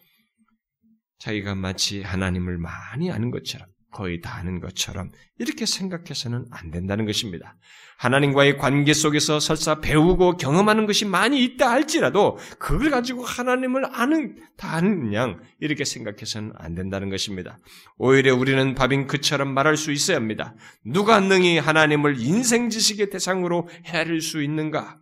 자기가 1.18 1.54
마치 1.56 2.02
하나님을 2.02 2.58
많이 2.58 3.10
아는 3.10 3.30
것처럼 3.30 3.66
거의 3.90 4.20
다 4.20 4.36
아는 4.36 4.60
것처럼 4.60 5.10
이렇게 5.38 5.66
생각해서는 5.66 6.46
안 6.50 6.70
된다는 6.70 7.06
것입니다. 7.06 7.56
하나님과의 7.98 8.56
관계 8.56 8.94
속에서 8.94 9.40
설사 9.40 9.80
배우고 9.80 10.38
경험하는 10.38 10.86
것이 10.86 11.04
많이 11.04 11.44
있다 11.44 11.70
할지라도 11.70 12.38
그걸 12.58 12.90
가지고 12.90 13.24
하나님을 13.24 13.84
아는 13.94 14.36
다 14.56 14.74
아는 14.74 15.12
양 15.12 15.40
이렇게 15.60 15.84
생각해서는 15.84 16.52
안 16.56 16.74
된다는 16.74 17.10
것입니다. 17.10 17.58
오히려 17.98 18.34
우리는 18.34 18.74
바빙크처럼 18.74 19.52
말할 19.52 19.76
수 19.76 19.92
있어야 19.92 20.16
합니다. 20.16 20.54
누가 20.84 21.20
능히 21.20 21.58
하나님을 21.58 22.20
인생 22.20 22.70
지식의 22.70 23.10
대상으로 23.10 23.68
헤아릴 23.84 24.22
수 24.22 24.42
있는가? 24.42 24.96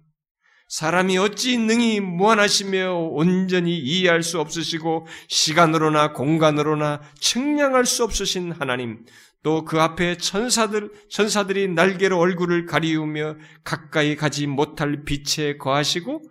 사람이 0.68 1.16
어찌 1.18 1.56
능히 1.58 2.00
무한하시며 2.00 2.92
온전히 2.94 3.78
이해할 3.78 4.22
수 4.22 4.38
없으시고 4.38 5.06
시간으로나 5.28 6.12
공간으로나 6.12 7.00
측량할 7.20 7.86
수 7.86 8.04
없으신 8.04 8.52
하나님 8.52 9.04
또 9.42 9.64
그 9.64 9.80
앞에 9.80 10.16
천사들 10.16 10.90
천사들이 11.10 11.68
날개로 11.68 12.18
얼굴을 12.18 12.66
가리우며 12.66 13.36
가까이 13.64 14.16
가지 14.16 14.46
못할 14.46 15.04
빛에 15.04 15.56
거하시고 15.56 16.22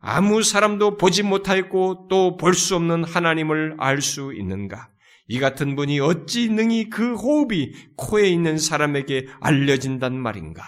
아무 0.00 0.42
사람도 0.42 0.96
보지 0.96 1.22
못하였고 1.22 2.08
또 2.08 2.36
볼 2.36 2.54
수 2.54 2.76
없는 2.76 3.04
하나님을 3.04 3.76
알 3.78 4.00
수 4.00 4.32
있는가? 4.34 4.88
이 5.28 5.38
같은 5.40 5.76
분이 5.76 6.00
어찌 6.00 6.48
능히 6.48 6.90
그 6.90 7.14
호흡이 7.14 7.72
코에 7.96 8.28
있는 8.28 8.58
사람에게 8.58 9.28
알려진단 9.40 10.14
말인가? 10.16 10.62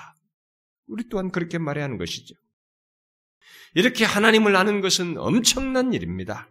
우리 0.89 1.09
또한 1.09 1.31
그렇게 1.31 1.59
말해야 1.59 1.85
하는 1.85 1.99
것이죠. 1.99 2.35
이렇게 3.77 4.07
하나님을 4.07 4.57
아는 4.57 4.81
것은 4.81 5.19
엄청난 5.19 5.93
일입니다. 5.93 6.49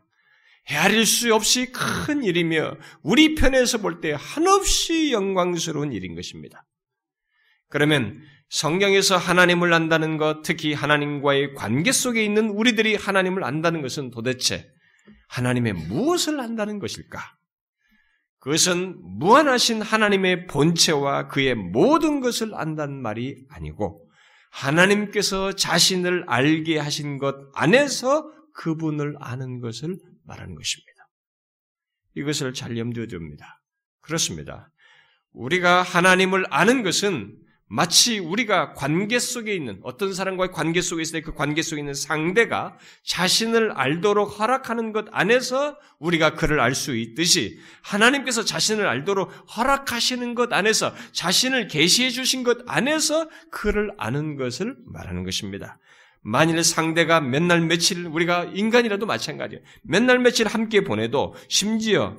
헤아릴 0.69 1.07
수 1.07 1.33
없이 1.33 1.71
큰 1.71 2.23
일이며 2.23 2.77
우리 3.01 3.33
편에서 3.33 3.79
볼 3.79 3.99
때 3.99 4.15
한없이 4.15 5.11
영광스러운 5.11 5.91
일인 5.91 6.13
것입니다. 6.13 6.63
그러면 7.67 8.21
성경에서 8.49 9.17
하나님을 9.17 9.73
안다는 9.73 10.17
것, 10.17 10.43
특히 10.43 10.73
하나님과의 10.73 11.55
관계 11.55 11.91
속에 11.91 12.23
있는 12.23 12.49
우리들이 12.49 12.93
하나님을 12.93 13.43
안다는 13.43 13.81
것은 13.81 14.11
도대체 14.11 14.69
하나님의 15.29 15.73
무엇을 15.73 16.39
안다는 16.39 16.77
것일까? 16.77 17.19
그것은 18.37 18.97
무한하신 19.17 19.81
하나님의 19.81 20.45
본체와 20.45 21.29
그의 21.29 21.55
모든 21.55 22.19
것을 22.21 22.53
안다는 22.53 23.01
말이 23.01 23.47
아니고 23.49 24.04
하나님께서 24.55 25.51
자신을 25.53 26.23
알게 26.27 26.79
하신 26.79 27.17
것 27.17 27.35
안에서 27.53 28.31
그분을 28.53 29.15
아는 29.19 29.59
것을 29.59 29.97
말하는 30.23 30.55
것입니다. 30.55 31.09
이것을 32.15 32.53
잘 32.53 32.77
염두에 32.77 33.07
둡니다. 33.11 33.61
그렇습니다. 33.99 34.71
우리가 35.33 35.81
하나님을 35.81 36.45
아는 36.49 36.83
것은 36.83 37.37
마치 37.67 38.19
우리가 38.19 38.73
관계 38.73 39.17
속에 39.17 39.53
있는 39.55 39.79
어떤 39.81 40.13
사람과의 40.13 40.51
관계 40.51 40.81
속에 40.81 41.01
있을 41.01 41.21
때 41.21 41.25
그 41.25 41.33
관계 41.33 41.63
속에 41.63 41.81
있는 41.81 41.95
상대가 41.95 42.77
자신을 43.03 43.71
알도록 43.71 44.39
허락하는 44.39 44.91
것 44.93 45.07
안에서 45.11 45.77
우리가 45.99 46.35
그를 46.35 46.59
알 46.59 46.75
수 46.75 46.95
있듯이 46.95 47.57
하나님께서 47.81 48.45
자신을 48.45 48.87
알도록 48.87 49.31
허락하시는 49.57 50.35
것 50.35 50.53
안에서 50.53 50.93
자신을 51.11 51.67
계시해 51.67 52.11
주신 52.11 52.43
것 52.43 52.59
안에서 52.67 53.29
그를 53.49 53.91
아는 53.97 54.35
것을 54.35 54.75
말하는 54.85 55.23
것입니다. 55.23 55.79
만일 56.21 56.63
상대가 56.63 57.21
몇날 57.21 57.61
며칠 57.61 58.05
우리가 58.07 58.45
인간이라도 58.53 59.05
마찬가지예요. 59.05 59.63
몇날 59.83 60.19
며칠 60.19 60.47
함께 60.47 60.81
보내도 60.81 61.35
심지어 61.49 62.17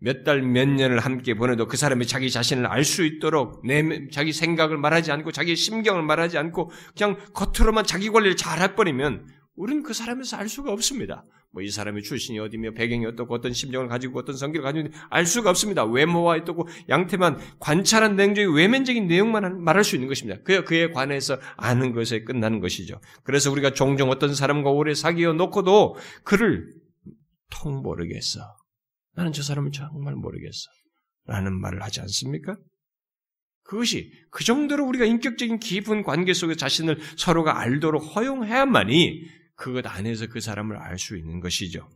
몇 0.00 0.24
달, 0.24 0.42
몇 0.42 0.68
년을 0.68 1.00
함께 1.00 1.34
보내도 1.34 1.66
그 1.66 1.76
사람이 1.76 2.06
자기 2.06 2.30
자신을 2.30 2.66
알 2.66 2.84
수 2.84 3.04
있도록 3.04 3.66
내, 3.66 4.08
자기 4.10 4.32
생각을 4.32 4.78
말하지 4.78 5.12
않고 5.12 5.32
자기 5.32 5.56
심경을 5.56 6.02
말하지 6.02 6.38
않고 6.38 6.70
그냥 6.96 7.18
겉으로만 7.34 7.84
자기 7.84 8.10
관리를 8.10 8.36
잘 8.36 8.60
해버리면 8.60 9.26
우리는 9.56 9.82
그 9.82 9.92
사람에서 9.92 10.36
알 10.36 10.48
수가 10.48 10.72
없습니다. 10.72 11.24
뭐 11.50 11.62
이 11.62 11.70
사람의 11.70 12.02
출신이 12.02 12.38
어디며 12.38 12.72
배경이 12.72 13.06
어떻고 13.06 13.34
어떤 13.34 13.52
심정을 13.52 13.88
가지고 13.88 14.18
어떤 14.18 14.36
성격을 14.36 14.62
가지고 14.62 14.78
있는지 14.80 14.98
알 15.10 15.26
수가 15.26 15.50
없습니다. 15.50 15.84
외모와 15.84 16.36
어떻고 16.36 16.68
양태만 16.88 17.38
관찰한 17.58 18.16
내용적인 18.16 18.54
외면적인 18.54 19.06
내용만 19.06 19.62
말할 19.62 19.82
수 19.82 19.96
있는 19.96 20.08
것입니다. 20.08 20.40
그, 20.44 20.64
그에 20.64 20.90
관해서 20.90 21.38
아는 21.56 21.92
것에 21.92 22.22
끝나는 22.22 22.60
것이죠. 22.60 23.00
그래서 23.24 23.50
우리가 23.50 23.72
종종 23.72 24.10
어떤 24.10 24.34
사람과 24.34 24.70
오래 24.70 24.94
사귀어 24.94 25.32
놓고도 25.32 25.96
그를 26.22 26.74
통 27.50 27.82
모르겠어. 27.82 28.40
나는 29.18 29.32
저 29.32 29.42
사람을 29.42 29.72
정말 29.72 30.14
모르겠어. 30.14 30.70
라는 31.26 31.60
말을 31.60 31.82
하지 31.82 32.00
않습니까? 32.02 32.56
그것이 33.64 34.12
그 34.30 34.44
정도로 34.44 34.86
우리가 34.86 35.06
인격적인 35.06 35.58
깊은 35.58 36.04
관계 36.04 36.32
속에 36.32 36.54
자신을 36.54 37.00
서로가 37.16 37.58
알도록 37.58 38.14
허용해야만이 38.14 39.26
그것 39.56 39.84
안에서 39.88 40.28
그 40.28 40.40
사람을 40.40 40.76
알 40.76 40.98
수 40.98 41.16
있는 41.16 41.40
것이죠. 41.40 41.90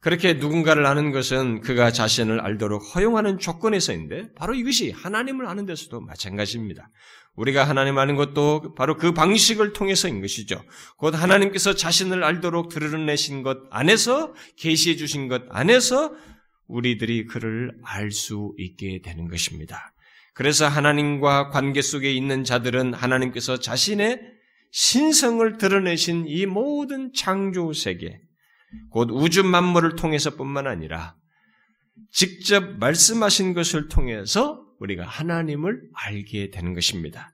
그렇게 0.00 0.34
누군가를 0.34 0.86
아는 0.86 1.10
것은 1.10 1.60
그가 1.60 1.90
자신을 1.90 2.40
알도록 2.40 2.94
허용하는 2.94 3.38
조건에서인데 3.38 4.34
바로 4.34 4.54
이것이 4.54 4.90
하나님을 4.92 5.46
아는 5.46 5.66
데서도 5.66 6.00
마찬가지입니다. 6.00 6.90
우리가 7.34 7.64
하나님 7.64 7.98
아는 7.98 8.16
것도 8.16 8.74
바로 8.74 8.96
그 8.96 9.12
방식을 9.12 9.72
통해서인 9.72 10.20
것이죠. 10.20 10.62
곧 10.96 11.14
하나님께서 11.14 11.74
자신을 11.74 12.24
알도록 12.24 12.68
드러내신 12.68 13.42
것 13.42 13.58
안에서 13.70 14.34
계시해 14.56 14.96
주신 14.96 15.28
것 15.28 15.42
안에서 15.50 16.12
우리들이 16.66 17.26
그를 17.26 17.72
알 17.84 18.10
수 18.10 18.54
있게 18.58 19.00
되는 19.02 19.28
것입니다. 19.28 19.92
그래서 20.34 20.68
하나님과 20.68 21.50
관계 21.50 21.82
속에 21.82 22.12
있는 22.12 22.44
자들은 22.44 22.94
하나님께서 22.94 23.58
자신의 23.58 24.20
신성을 24.70 25.58
드러내신 25.58 26.26
이 26.28 26.46
모든 26.46 27.12
창조 27.12 27.72
세계, 27.72 28.20
곧 28.90 29.10
우주 29.10 29.44
만물을 29.44 29.96
통해서뿐만 29.96 30.66
아니라 30.66 31.16
직접 32.10 32.78
말씀하신 32.78 33.54
것을 33.54 33.88
통해서 33.88 34.64
우리가 34.78 35.04
하나님을 35.04 35.82
알게 35.92 36.50
되는 36.50 36.74
것입니다. 36.74 37.32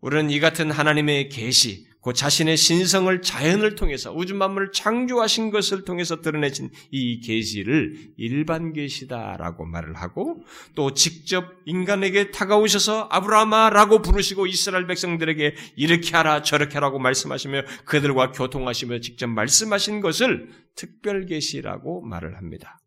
우리는 0.00 0.30
이 0.30 0.38
같은 0.40 0.70
하나님의 0.70 1.28
계시, 1.28 1.88
그 2.00 2.12
자신의 2.12 2.56
신성을 2.56 3.20
자연을 3.20 3.74
통해서 3.74 4.14
우주 4.14 4.34
만물을 4.34 4.70
창조하신 4.72 5.50
것을 5.50 5.84
통해서 5.84 6.20
드러내신 6.20 6.70
이 6.90 7.20
계시를 7.20 8.12
일반 8.16 8.72
계시다라고 8.72 9.66
말을 9.66 9.96
하고 9.96 10.42
또 10.76 10.94
직접 10.94 11.52
인간에게 11.66 12.30
다가오셔서 12.30 13.08
아브라함아라고 13.10 14.00
부르시고 14.02 14.46
이스라엘 14.46 14.86
백성들에게 14.86 15.54
이렇게 15.76 16.16
하라 16.16 16.42
저렇게 16.42 16.74
하라고 16.74 17.00
말씀하시며 17.00 17.62
그들과 17.84 18.30
교통하시며 18.30 19.00
직접 19.00 19.26
말씀하신 19.26 20.00
것을 20.00 20.48
특별 20.76 21.26
계시라고 21.26 22.02
말을 22.02 22.36
합니다. 22.36 22.78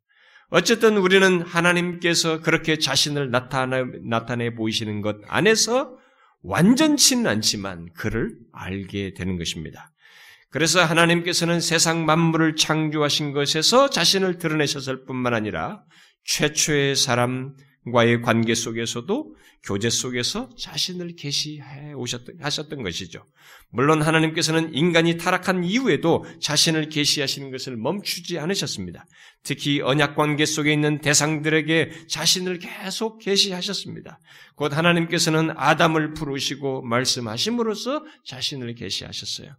어쨌든 0.50 0.98
우리는 0.98 1.42
하나님께서 1.42 2.42
그렇게 2.42 2.78
자신을 2.78 3.30
나타내, 3.30 3.84
나타내 4.04 4.56
보이시는 4.56 5.02
것 5.02 5.18
안에서 5.28 5.98
완전치는 6.44 7.28
않지만 7.28 7.90
그를 7.94 8.36
알게 8.52 9.14
되는 9.14 9.38
것입니다. 9.38 9.92
그래서 10.50 10.84
하나님께서는 10.84 11.62
세상 11.62 12.06
만물을 12.06 12.56
창조하신 12.56 13.32
것에서 13.32 13.90
자신을 13.90 14.38
드러내셨을 14.38 15.06
뿐만 15.06 15.34
아니라 15.34 15.84
최초의 16.26 16.96
사람과의 16.96 18.22
관계 18.22 18.54
속에서도 18.54 19.36
교제 19.64 19.90
속에서 19.90 20.50
자신을 20.58 21.16
계시해 21.16 21.94
오셨던 21.94 22.38
하셨던 22.42 22.82
것이죠. 22.82 23.24
물론 23.70 24.02
하나님께서는 24.02 24.74
인간이 24.74 25.18
타락한 25.18 25.64
이후에도 25.64 26.26
자신을 26.42 26.90
계시하시는 26.90 27.52
것을 27.52 27.78
멈추지 27.78 28.40
않으셨습니다. 28.40 29.06
특히 29.44 29.82
언약 29.82 30.16
관계 30.16 30.46
속에 30.46 30.74
있는 30.74 31.00
대상들에게 31.00 32.08
자신을 32.08 32.60
계속 32.60 33.20
계시하셨습니다. 33.20 34.20
곧 34.56 34.76
하나님께서는 34.76 35.52
아담을 35.56 36.14
부르시고 36.14 36.82
말씀하심으로써 36.82 38.04
자신을 38.26 38.74
계시하셨어요. 38.76 39.56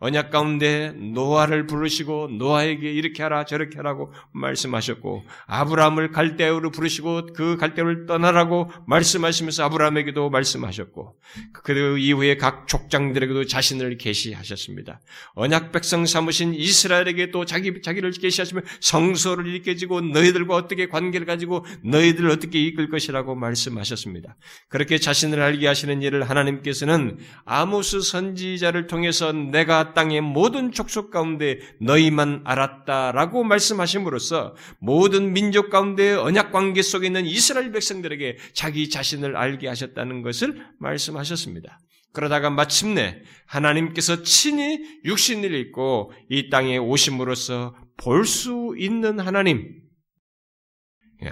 언약 0.00 0.30
가운데 0.30 0.92
노아를 0.92 1.66
부르시고 1.66 2.28
노아에게 2.38 2.92
이렇게 2.92 3.22
하라 3.22 3.44
저렇게 3.44 3.76
하라고 3.78 4.12
말씀하셨고 4.32 5.24
아브라함을 5.46 6.12
갈대우로 6.12 6.70
부르시고 6.70 7.32
그 7.34 7.56
갈대우를 7.56 8.06
떠나라고 8.06 8.70
말씀하시면서 8.86 9.64
아브라함에게도 9.64 10.30
말씀하셨고 10.30 11.16
그 11.52 11.98
이후에 11.98 12.36
각 12.36 12.68
족장들에게도 12.68 13.46
자신을 13.46 13.98
계시하셨습니다. 13.98 15.00
언약 15.34 15.72
백성 15.72 16.06
삼으신 16.06 16.54
이스라엘에게 16.54 17.32
또 17.32 17.44
자기 17.44 17.82
자기를 17.82 18.12
계시하시며 18.12 18.62
성소를 18.80 19.46
잃게 19.46 19.74
지고 19.74 20.00
너희들과 20.00 20.54
어떻게 20.54 20.86
관계를 20.86 21.26
가지고 21.26 21.66
너희들을 21.82 22.30
어떻게 22.30 22.62
이끌 22.62 22.88
것이라고 22.88 23.34
말씀하셨습니다. 23.34 24.36
그렇게 24.68 24.98
자신을 24.98 25.40
알게 25.40 25.66
하시는 25.66 26.02
일을 26.02 26.28
하나님께서는 26.28 27.18
아모스 27.44 28.00
선지자를 28.00 28.86
통해서 28.86 29.32
내가 29.32 29.87
땅의 29.94 30.20
모든 30.20 30.72
족속 30.72 31.10
가운데 31.10 31.58
너희만 31.80 32.42
알았다라고 32.44 33.44
말씀하심으로써 33.44 34.54
모든 34.78 35.32
민족 35.32 35.70
가운데 35.70 36.12
언약 36.12 36.52
관계 36.52 36.82
속에 36.82 37.06
있는 37.06 37.26
이스라엘 37.26 37.72
백성들에게 37.72 38.36
자기 38.52 38.88
자신을 38.90 39.36
알게 39.36 39.68
하셨다는 39.68 40.22
것을 40.22 40.64
말씀하셨습니다. 40.78 41.80
그러다가 42.12 42.50
마침내 42.50 43.20
하나님께서 43.46 44.22
친히 44.22 44.80
육신을 45.04 45.54
입고 45.54 46.12
이 46.30 46.50
땅에 46.50 46.78
오심으로써 46.78 47.74
볼 47.96 48.24
수 48.24 48.74
있는 48.78 49.18
하나님, 49.18 49.58
예, 49.68 49.87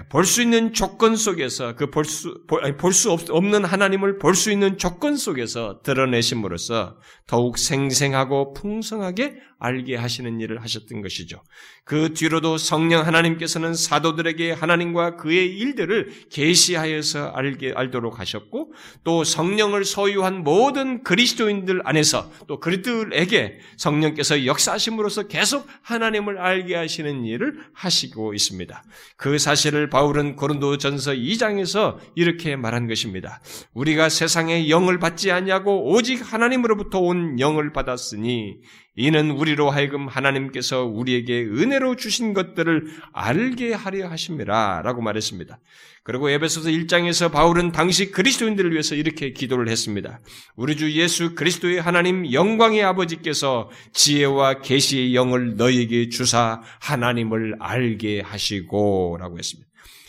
볼 0.08 0.24
수 0.24 0.42
있는 0.42 0.72
조건 0.72 1.14
속에서 1.14 1.76
그 1.76 1.90
볼수 1.90 2.44
볼수 2.78 3.12
없는 3.12 3.64
하나님을 3.64 4.18
볼 4.18 4.34
수 4.34 4.50
있는 4.50 4.78
조건 4.78 5.16
속에서 5.16 5.80
드러내심으로써 5.82 6.98
더욱 7.26 7.56
생생하고 7.58 8.52
풍성하게 8.54 9.36
알게 9.58 9.96
하시는 9.96 10.38
일을 10.40 10.62
하셨던 10.62 11.00
것이죠. 11.02 11.42
그 11.84 12.12
뒤로도 12.12 12.58
성령 12.58 13.06
하나님께서는 13.06 13.74
사도들에게 13.74 14.52
하나님과 14.52 15.16
그의 15.16 15.56
일들을 15.56 16.10
계시하여서 16.30 17.28
알게 17.28 17.72
알도록 17.74 18.20
하셨고 18.20 18.72
또 19.04 19.24
성령을 19.24 19.84
소유한 19.84 20.42
모든 20.42 21.02
그리스도인들 21.04 21.80
안에서 21.84 22.30
또 22.48 22.60
그리스도에게 22.60 23.60
성령께서 23.78 24.44
역사하심으로써 24.44 25.28
계속 25.28 25.66
하나님을 25.82 26.38
알게 26.38 26.74
하시는 26.74 27.24
일을 27.24 27.58
하시고 27.72 28.34
있습니다. 28.34 28.82
그 29.16 29.38
사실 29.38 29.75
을 29.76 29.90
바울은 29.90 30.36
고린도전서 30.36 31.12
2장에서 31.12 31.96
이렇게 32.14 32.56
말한 32.56 32.88
것입니다. 32.88 33.40
우리가 33.74 34.08
세상의 34.08 34.70
영을 34.70 34.98
받지 34.98 35.30
않냐고 35.30 35.92
오직 35.92 36.20
하나님으로부터 36.32 36.98
온 37.00 37.38
영을 37.38 37.72
받았으니 37.72 38.60
이는 38.96 39.30
우리로 39.30 39.70
하여금 39.70 40.08
하나님께서 40.08 40.84
우리에게 40.84 41.44
은혜로 41.44 41.96
주신 41.96 42.32
것들을 42.32 42.88
알게 43.12 43.74
하려 43.74 44.08
하심이라 44.08 44.82
라고 44.82 45.02
말했습니다. 45.02 45.60
그리고 46.02 46.30
에베소서 46.30 46.70
1장에서 46.70 47.30
바울은 47.30 47.72
당시 47.72 48.10
그리스도인들을 48.10 48.72
위해서 48.72 48.94
이렇게 48.94 49.32
기도를 49.32 49.68
했습니다. 49.68 50.20
우리 50.56 50.76
주 50.76 50.90
예수 50.92 51.34
그리스도의 51.34 51.80
하나님 51.80 52.32
영광의 52.32 52.82
아버지께서 52.84 53.70
지혜와 53.92 54.60
계시의 54.60 55.14
영을 55.14 55.56
너에게 55.56 56.08
주사 56.08 56.62
하나님을 56.80 57.56
알게 57.60 58.22
하시고 58.22 59.18
라고 59.20 59.38
했습니다. 59.38 59.68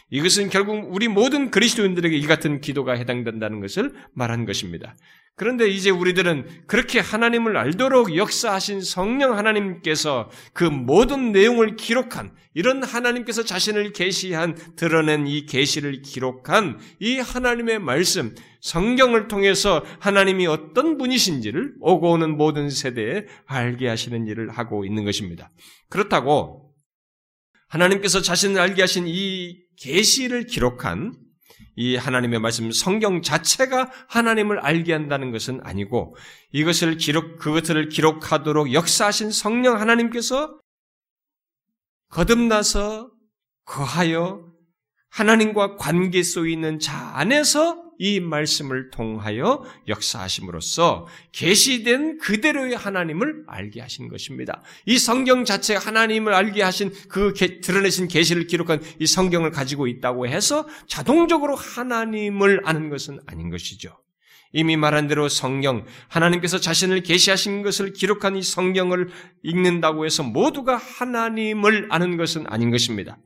이것은 0.10 0.50
결국 0.50 0.88
우리 0.94 1.10
모든 1.10 1.52
그리스도인들에게 1.52 2.16
이 2.16 2.26
같은 2.26 2.62
기도가 2.62 2.94
해당된다는 2.94 3.60
것을 3.60 3.94
말한 4.14 4.46
것입니다. 4.46 4.96
그런데 5.38 5.68
이제 5.70 5.92
우리들은 5.92 6.64
그렇게 6.66 7.00
하나님을 7.00 7.58
알도록 7.58 8.16
역사하신 8.16 8.82
성령 8.82 9.38
하나님께서 9.38 10.32
그 10.52 10.64
모든 10.64 11.32
내용을 11.32 11.76
기록한 11.76 12.36
이런 12.56 12.84
하나님께서 12.84 13.44
자신을 13.44 13.94
계시한 13.94 14.58
드러낸 14.76 15.28
이 15.28 15.46
계시를 15.46 16.02
기록한 16.02 16.80
이 17.00 17.20
하나님의 17.20 17.78
말씀 17.78 18.34
성경을 18.62 19.28
통해서 19.28 19.86
하나님이 20.00 20.48
어떤 20.48 20.98
분이신지를 20.98 21.76
오고 21.82 22.14
오는 22.14 22.36
모든 22.36 22.72
세대에 22.72 23.28
알게 23.46 23.88
하시는 23.88 24.26
일을 24.26 24.50
하고 24.50 24.86
있는 24.86 25.06
것입니다. 25.06 25.52
그렇다고 25.90 26.74
하나님께서 27.68 28.24
자신을 28.24 28.60
알게 28.60 28.82
하신 28.82 29.06
이 29.08 29.60
계시를 29.78 30.48
기록한 30.48 31.14
이 31.78 31.96
하나님의 31.96 32.40
말씀 32.40 32.72
성경 32.72 33.22
자체가 33.22 33.92
하나님을 34.10 34.60
알게 34.60 34.92
한다는 34.92 35.32
것은 35.32 35.62
아니고 35.64 36.16
이것을 36.52 36.98
기록 36.98 37.38
그것을 37.38 37.90
기록하도록 37.90 38.74
역사하신 38.74 39.32
성령 39.32 39.80
하나님께서 39.80 40.60
거듭나서 42.10 43.12
거하여 43.66 44.52
하나님과 45.10 45.76
관계 45.76 46.24
속에 46.24 46.52
있는 46.52 46.80
자 46.80 47.12
안에서 47.14 47.87
이 48.00 48.20
말씀을 48.20 48.90
통하여 48.90 49.64
역사하심으로써 49.88 51.08
계시된 51.32 52.20
그대로의 52.20 52.76
하나님을 52.76 53.44
알게 53.48 53.82
하신 53.82 54.08
것입니다. 54.08 54.62
이 54.86 54.98
성경 54.98 55.46
자체 55.46 55.76
하나님을 55.76 56.34
알게 56.34 56.62
하신 56.62 56.92
그 57.10 57.34
드러내신 57.34 58.08
계시를 58.08 58.48
기록한 58.48 58.82
이 59.00 59.08
성경을 59.08 59.52
가지고 59.52 59.88
있다고 59.88 60.28
해서 60.28 60.68
자동적으로 60.88 61.56
하나님을 61.56 62.62
아는 62.66 62.90
것은 62.90 63.20
아닌 63.26 63.50
것이죠. 63.50 63.98
이미 64.54 64.78
말한 64.78 65.08
대로 65.08 65.28
성경, 65.28 65.86
하나님께서 66.08 66.60
자신을 66.60 67.04
계시하신 67.04 67.64
것을 67.64 67.94
기록한 67.94 68.38
이 68.38 68.42
성경을 68.42 69.10
읽는다고 69.44 70.06
해서 70.06 70.24
모두가 70.24 70.78
하나님을 70.78 71.88
아는 71.90 72.18
것은 72.18 72.46
아닌 72.48 72.72
것입니다. 72.72 73.18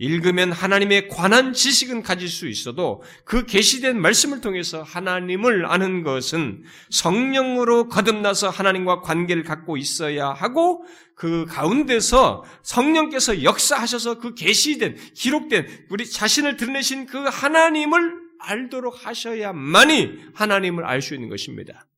읽으면 0.00 0.50
하나님에 0.50 1.08
관한 1.08 1.52
지식은 1.52 2.02
가질 2.02 2.26
수 2.26 2.48
있어도 2.48 3.02
그 3.24 3.44
계시된 3.44 4.00
말씀을 4.00 4.40
통해서 4.40 4.82
하나님을 4.82 5.66
아는 5.66 6.02
것은 6.02 6.64
성령으로 6.88 7.88
거듭나서 7.88 8.48
하나님과 8.48 9.02
관계를 9.02 9.44
갖고 9.44 9.76
있어야 9.76 10.30
하고 10.30 10.84
그 11.14 11.44
가운데서 11.44 12.44
성령께서 12.62 13.42
역사하셔서 13.42 14.18
그 14.20 14.34
계시된 14.34 14.96
기록된 15.12 15.66
우리 15.90 16.08
자신을 16.08 16.56
드러내신 16.56 17.04
그 17.04 17.18
하나님을 17.18 18.14
알도록 18.38 19.06
하셔야만이 19.06 20.18
하나님을 20.32 20.86
알 20.86 21.02
수 21.02 21.14
있는 21.14 21.28
것입니다. 21.28 21.89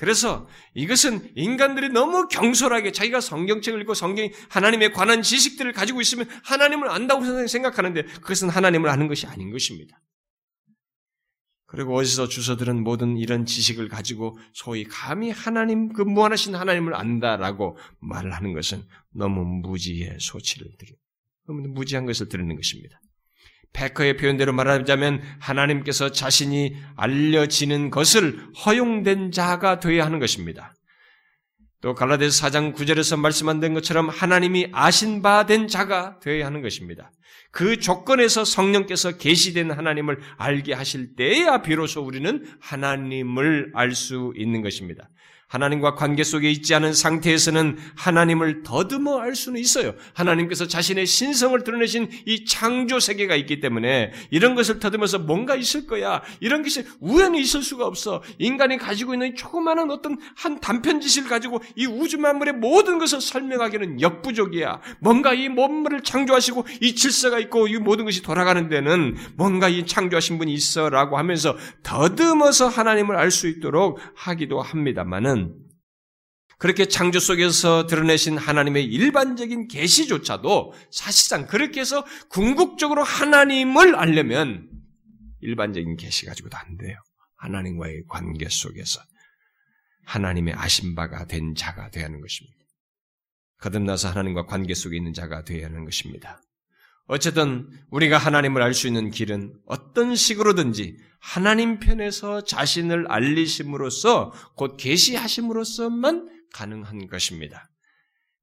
그래서 0.00 0.48
이것은 0.72 1.30
인간들이 1.36 1.90
너무 1.90 2.26
경솔하게 2.26 2.90
자기가 2.90 3.20
성경책을 3.20 3.82
읽고 3.82 3.92
성경 3.92 4.30
하나님에 4.48 4.92
관한 4.92 5.20
지식들을 5.20 5.74
가지고 5.74 6.00
있으면 6.00 6.26
하나님을 6.42 6.88
안다고 6.88 7.46
생각하는데 7.46 8.04
그것은 8.04 8.48
하나님을 8.48 8.88
아는 8.88 9.08
것이 9.08 9.26
아닌 9.26 9.50
것입니다. 9.52 10.00
그리고 11.66 11.96
어디서 11.96 12.28
주서들은 12.28 12.82
모든 12.82 13.18
이런 13.18 13.44
지식을 13.44 13.88
가지고 13.88 14.38
소위 14.54 14.84
감히 14.84 15.30
하나님 15.30 15.92
그 15.92 16.00
무한하신 16.00 16.54
하나님을 16.54 16.94
안다라고 16.94 17.76
말을 17.98 18.32
하는 18.32 18.54
것은 18.54 18.82
너무 19.10 19.44
무지의 19.44 20.16
소치를 20.18 20.66
드리 20.78 20.94
너무 21.46 21.68
무지한 21.68 22.06
것을 22.06 22.30
드리는 22.30 22.56
것입니다. 22.56 22.98
패커의 23.72 24.16
표현대로 24.16 24.52
말하자면 24.52 25.22
하나님께서 25.38 26.10
자신이 26.10 26.76
알려지는 26.96 27.90
것을 27.90 28.38
허용된 28.66 29.32
자가 29.32 29.80
되어야 29.80 30.04
하는 30.04 30.18
것입니다. 30.18 30.74
또 31.80 31.94
갈라데스 31.94 32.42
4장 32.42 32.74
9절에서 32.74 33.18
말씀한 33.18 33.60
것처럼 33.74 34.10
하나님이 34.10 34.68
아신 34.72 35.22
바 35.22 35.46
된 35.46 35.66
자가 35.66 36.18
되어야 36.20 36.44
하는 36.44 36.60
것입니다. 36.60 37.10
그 37.52 37.78
조건에서 37.78 38.44
성령께서 38.44 39.16
계시된 39.16 39.70
하나님을 39.70 40.20
알게 40.36 40.74
하실 40.74 41.16
때야 41.16 41.62
비로소 41.62 42.02
우리는 42.02 42.44
하나님을 42.60 43.72
알 43.74 43.92
수 43.92 44.32
있는 44.36 44.62
것입니다. 44.62 45.08
하나님과 45.50 45.96
관계 45.96 46.22
속에 46.22 46.48
있지 46.50 46.74
않은 46.76 46.94
상태에서는 46.94 47.76
하나님을 47.96 48.62
더듬어 48.62 49.18
알 49.18 49.34
수는 49.34 49.60
있어요. 49.60 49.94
하나님께서 50.14 50.68
자신의 50.68 51.06
신성을 51.06 51.62
드러내신 51.64 52.08
이 52.24 52.44
창조 52.44 53.00
세계가 53.00 53.34
있기 53.34 53.58
때문에 53.58 54.12
이런 54.30 54.54
것을 54.54 54.78
더듬어서 54.78 55.18
뭔가 55.18 55.56
있을 55.56 55.88
거야. 55.88 56.22
이런 56.38 56.62
것이 56.62 56.84
우연히 57.00 57.40
있을 57.40 57.62
수가 57.62 57.84
없어. 57.84 58.22
인간이 58.38 58.78
가지고 58.78 59.14
있는 59.14 59.34
조그마한 59.34 59.90
어떤 59.90 60.18
한 60.36 60.60
단편 60.60 61.00
지식을 61.00 61.28
가지고 61.28 61.60
이 61.74 61.84
우주 61.84 62.18
만물의 62.18 62.54
모든 62.54 62.98
것을 62.98 63.20
설명하기는 63.20 64.00
역부족이야. 64.00 64.80
뭔가 65.00 65.34
이 65.34 65.48
몸물을 65.48 66.02
창조하시고 66.02 66.64
이 66.80 66.94
질서가 66.94 67.40
있고 67.40 67.66
이 67.66 67.76
모든 67.78 68.04
것이 68.04 68.22
돌아가는 68.22 68.68
데는 68.68 69.16
뭔가 69.34 69.68
이 69.68 69.84
창조하신 69.84 70.38
분이 70.38 70.52
있어라고 70.52 71.18
하면서 71.18 71.56
더듬어서 71.82 72.68
하나님을 72.68 73.16
알 73.16 73.30
수 73.30 73.46
있도록 73.48 74.00
하기도 74.14 74.60
합니다만은 74.60 75.39
그렇게 76.60 76.84
창조 76.84 77.18
속에서 77.20 77.86
드러내신 77.86 78.36
하나님의 78.36 78.84
일반적인 78.84 79.66
계시조차도 79.68 80.74
사실상 80.90 81.46
그렇게 81.46 81.80
해서 81.80 82.04
궁극적으로 82.28 83.02
하나님을 83.02 83.96
알려면 83.96 84.68
일반적인 85.40 85.96
계시 85.96 86.26
가지고도 86.26 86.58
안 86.58 86.76
돼요. 86.76 86.98
하나님과의 87.36 88.02
관계 88.10 88.46
속에서 88.50 89.00
하나님의 90.04 90.52
아신 90.54 90.94
바가 90.94 91.24
된 91.24 91.54
자가 91.54 91.90
되어야 91.90 92.04
하는 92.04 92.20
것입니다. 92.20 92.58
거듭나서 93.60 94.10
하나님과 94.10 94.44
관계 94.44 94.74
속에 94.74 94.98
있는 94.98 95.14
자가 95.14 95.44
되어야 95.44 95.64
하는 95.64 95.86
것입니다. 95.86 96.42
어쨌든 97.06 97.70
우리가 97.88 98.18
하나님을 98.18 98.60
알 98.60 98.74
수 98.74 98.86
있는 98.86 99.10
길은 99.10 99.54
어떤 99.64 100.14
식으로든지 100.14 100.98
하나님 101.20 101.78
편에서 101.78 102.44
자신을 102.44 103.10
알리심으로써 103.10 104.34
곧 104.56 104.76
계시하심으로써만 104.76 106.39
가능한 106.52 107.06
것입니다. 107.06 107.70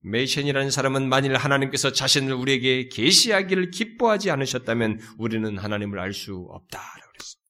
메이션이라는 0.01 0.71
사람은 0.71 1.09
만일 1.09 1.35
하나님께서 1.35 1.91
자신을 1.91 2.33
우리에게 2.33 2.89
계시하기를 2.89 3.71
기뻐하지 3.71 4.31
않으셨다면 4.31 4.99
우리는 5.17 5.57
하나님을 5.57 5.99
알 5.99 6.13
수 6.13 6.47
없다라고 6.49 7.11
그랬어요. 7.11 7.41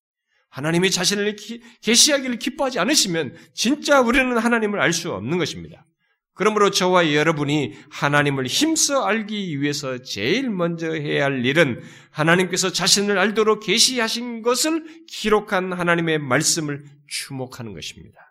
하나님이 0.49 0.89
자신을 0.89 1.35
계시하기를 1.81 2.39
기뻐하지 2.39 2.79
않으시면 2.79 3.35
진짜 3.53 4.01
우리는 4.01 4.37
하나님을 4.37 4.81
알 4.81 4.93
수 4.93 5.11
없는 5.13 5.37
것입니다. 5.37 5.85
그러므로 6.33 6.69
저와 6.69 7.13
여러분이 7.13 7.73
하나님을 7.89 8.45
힘써 8.45 9.03
알기 9.03 9.59
위해서 9.59 10.01
제일 10.03 10.49
먼저 10.51 10.93
해야 10.93 11.25
할 11.25 11.43
일은 11.43 11.81
하나님께서 12.11 12.71
자신을 12.71 13.17
알도록 13.17 13.65
계시하신 13.65 14.43
것을 14.43 14.83
기록한 15.07 15.73
하나님의 15.73 16.19
말씀을 16.19 16.85
주목하는 17.07 17.73
것입니다. 17.73 18.26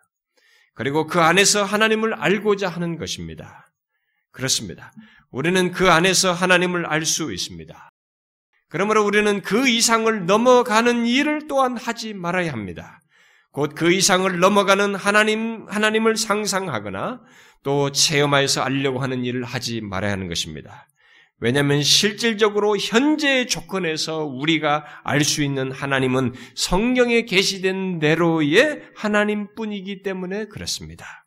그리고 0.77 1.07
그 1.07 1.19
안에서 1.19 1.63
하나님을 1.63 2.13
알고자 2.13 2.69
하는 2.69 2.99
것입니다. 2.99 3.65
그렇습니다. 4.31 4.93
우리는 5.31 5.71
그 5.71 5.89
안에서 5.89 6.33
하나님을 6.33 6.85
알 6.85 7.03
수 7.03 7.33
있습니다. 7.33 7.89
그러므로 8.69 9.03
우리는 9.03 9.41
그 9.41 9.67
이상을 9.67 10.27
넘어가는 10.27 11.07
일을 11.07 11.47
또한 11.47 11.77
하지 11.77 12.13
말아야 12.13 12.51
합니다. 12.51 12.99
곧 13.51 13.73
그 13.73 13.91
이상을 13.91 14.39
넘어가는 14.39 14.93
하나님, 14.93 15.65
하나님을 15.67 16.15
상상하거나 16.15 17.21
또 17.63 17.91
체험하여서 17.91 18.61
알려고 18.61 18.99
하는 18.99 19.25
일을 19.25 19.45
하지 19.45 19.81
말아야 19.81 20.11
하는 20.11 20.27
것입니다. 20.27 20.87
왜냐하면 21.39 21.83
실질적으로 21.83 22.77
현재의 22.77 23.47
조건에서 23.47 24.25
우리가 24.25 24.85
알 25.03 25.23
수 25.23 25.43
있는 25.43 25.71
하나님은 25.71 26.33
성경에 26.55 27.23
게시된 27.25 27.99
대로의 27.99 28.81
하나님뿐이기 28.95 30.01
때문에 30.01 30.45
그렇습니다. 30.45 31.25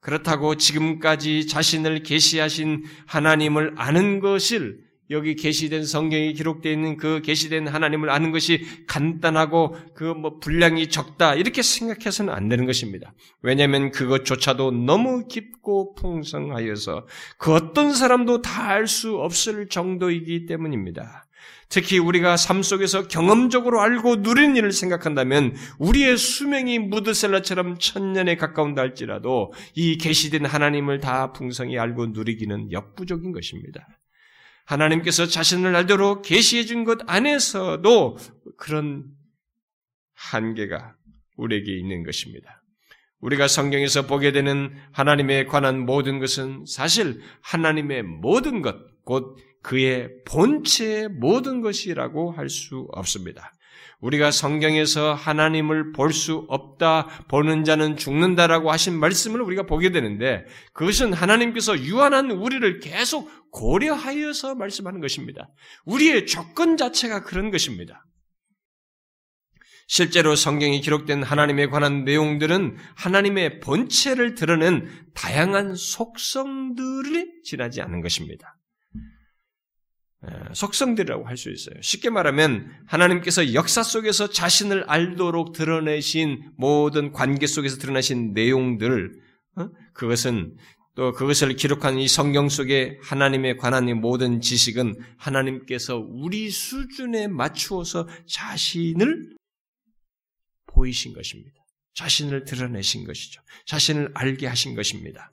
그렇다고 0.00 0.56
지금까지 0.56 1.46
자신을 1.46 2.02
계시하신 2.02 2.84
하나님을 3.06 3.74
아는 3.76 4.20
것을 4.20 4.89
여기 5.10 5.34
계시된 5.34 5.84
성경에 5.84 6.32
기록되어 6.32 6.72
있는 6.72 6.96
그 6.96 7.20
계시된 7.22 7.66
하나님을 7.68 8.10
아는 8.10 8.30
것이 8.30 8.64
간단하고 8.86 9.76
그 9.94 10.10
뭐 10.20 10.38
분량이 10.38 10.88
적다 10.88 11.34
이렇게 11.34 11.62
생각해서는 11.62 12.32
안 12.32 12.48
되는 12.48 12.66
것입니다. 12.66 13.14
왜냐하면 13.42 13.90
그것조차도 13.90 14.70
너무 14.72 15.26
깊고 15.28 15.94
풍성하여서 15.94 17.06
그 17.38 17.54
어떤 17.54 17.94
사람도 17.94 18.42
다 18.42 18.70
알 18.70 18.86
수 18.86 19.16
없을 19.16 19.68
정도이기 19.68 20.46
때문입니다. 20.46 21.26
특히 21.68 21.98
우리가 21.98 22.36
삶 22.36 22.62
속에서 22.62 23.08
경험적으로 23.08 23.80
알고 23.80 24.16
누리는 24.16 24.56
일을 24.56 24.72
생각한다면 24.72 25.54
우리의 25.78 26.16
수명이 26.16 26.80
무드셀라처럼 26.80 27.78
천년에 27.78 28.36
가까운다 28.36 28.82
할지라도 28.82 29.52
이 29.74 29.96
계시된 29.96 30.44
하나님을 30.46 31.00
다 31.00 31.32
풍성히 31.32 31.78
알고 31.78 32.06
누리기는 32.08 32.72
역부족인 32.72 33.32
것입니다. 33.32 33.86
하나님께서 34.70 35.26
자신을 35.26 35.74
알도록 35.74 36.22
계시해 36.22 36.64
준 36.64 36.84
것 36.84 36.98
안에서도 37.06 38.16
그런 38.56 39.04
한계가 40.14 40.94
우리에게 41.36 41.76
있는 41.76 42.04
것입니다. 42.04 42.62
우리가 43.20 43.48
성경에서 43.48 44.06
보게 44.06 44.32
되는 44.32 44.74
하나님에 44.92 45.44
관한 45.44 45.84
모든 45.84 46.18
것은 46.20 46.64
사실 46.66 47.20
하나님의 47.42 48.02
모든 48.02 48.62
것, 48.62 48.76
곧 49.04 49.36
그의 49.62 50.08
본체의 50.26 51.08
모든 51.08 51.60
것이라고 51.60 52.32
할 52.32 52.48
수 52.48 52.88
없습니다. 52.92 53.52
우리가 54.00 54.30
성경에서 54.30 55.14
하나님을 55.14 55.92
볼 55.92 56.10
수 56.12 56.44
없다, 56.48 57.06
보는 57.28 57.64
자는 57.64 57.96
죽는다라고 57.96 58.72
하신 58.72 58.98
말씀을 58.98 59.40
우리가 59.42 59.64
보게 59.64 59.90
되는데 59.90 60.44
그것은 60.72 61.12
하나님께서 61.12 61.78
유한한 61.78 62.30
우리를 62.30 62.80
계속 62.80 63.30
고려하여서 63.52 64.54
말씀하는 64.56 65.00
것입니다. 65.00 65.48
우리의 65.84 66.26
조건 66.26 66.76
자체가 66.76 67.22
그런 67.24 67.50
것입니다. 67.50 68.04
실제로 69.86 70.36
성경이 70.36 70.80
기록된 70.82 71.24
하나님에 71.24 71.66
관한 71.66 72.04
내용들은 72.04 72.76
하나님의 72.94 73.58
본체를 73.58 74.36
드러낸 74.36 74.88
다양한 75.14 75.74
속성들이 75.74 77.42
지나지 77.42 77.82
않은 77.82 78.00
것입니다. 78.00 78.59
속성들이라고 80.52 81.26
할 81.26 81.36
수 81.36 81.50
있어요. 81.50 81.80
쉽게 81.80 82.10
말하면 82.10 82.70
하나님께서 82.86 83.54
역사 83.54 83.82
속에서 83.82 84.28
자신을 84.28 84.84
알도록 84.84 85.52
드러내신 85.52 86.52
모든 86.56 87.12
관계 87.12 87.46
속에서 87.46 87.78
드러내신 87.78 88.32
내용들, 88.34 89.12
어? 89.56 89.68
그것은 89.94 90.56
또 90.94 91.12
그것을 91.12 91.56
기록한 91.56 91.98
이 91.98 92.06
성경 92.08 92.48
속에 92.48 92.98
하나님에 93.02 93.56
관한 93.56 93.88
이 93.88 93.94
모든 93.94 94.40
지식은 94.40 94.96
하나님께서 95.16 95.96
우리 95.96 96.50
수준에 96.50 97.26
맞추어서 97.26 98.06
자신을 98.26 99.36
보이신 100.66 101.14
것입니다. 101.14 101.54
자신을 101.94 102.44
드러내신 102.44 103.04
것이죠. 103.04 103.40
자신을 103.66 104.10
알게 104.14 104.46
하신 104.46 104.74
것입니다. 104.74 105.32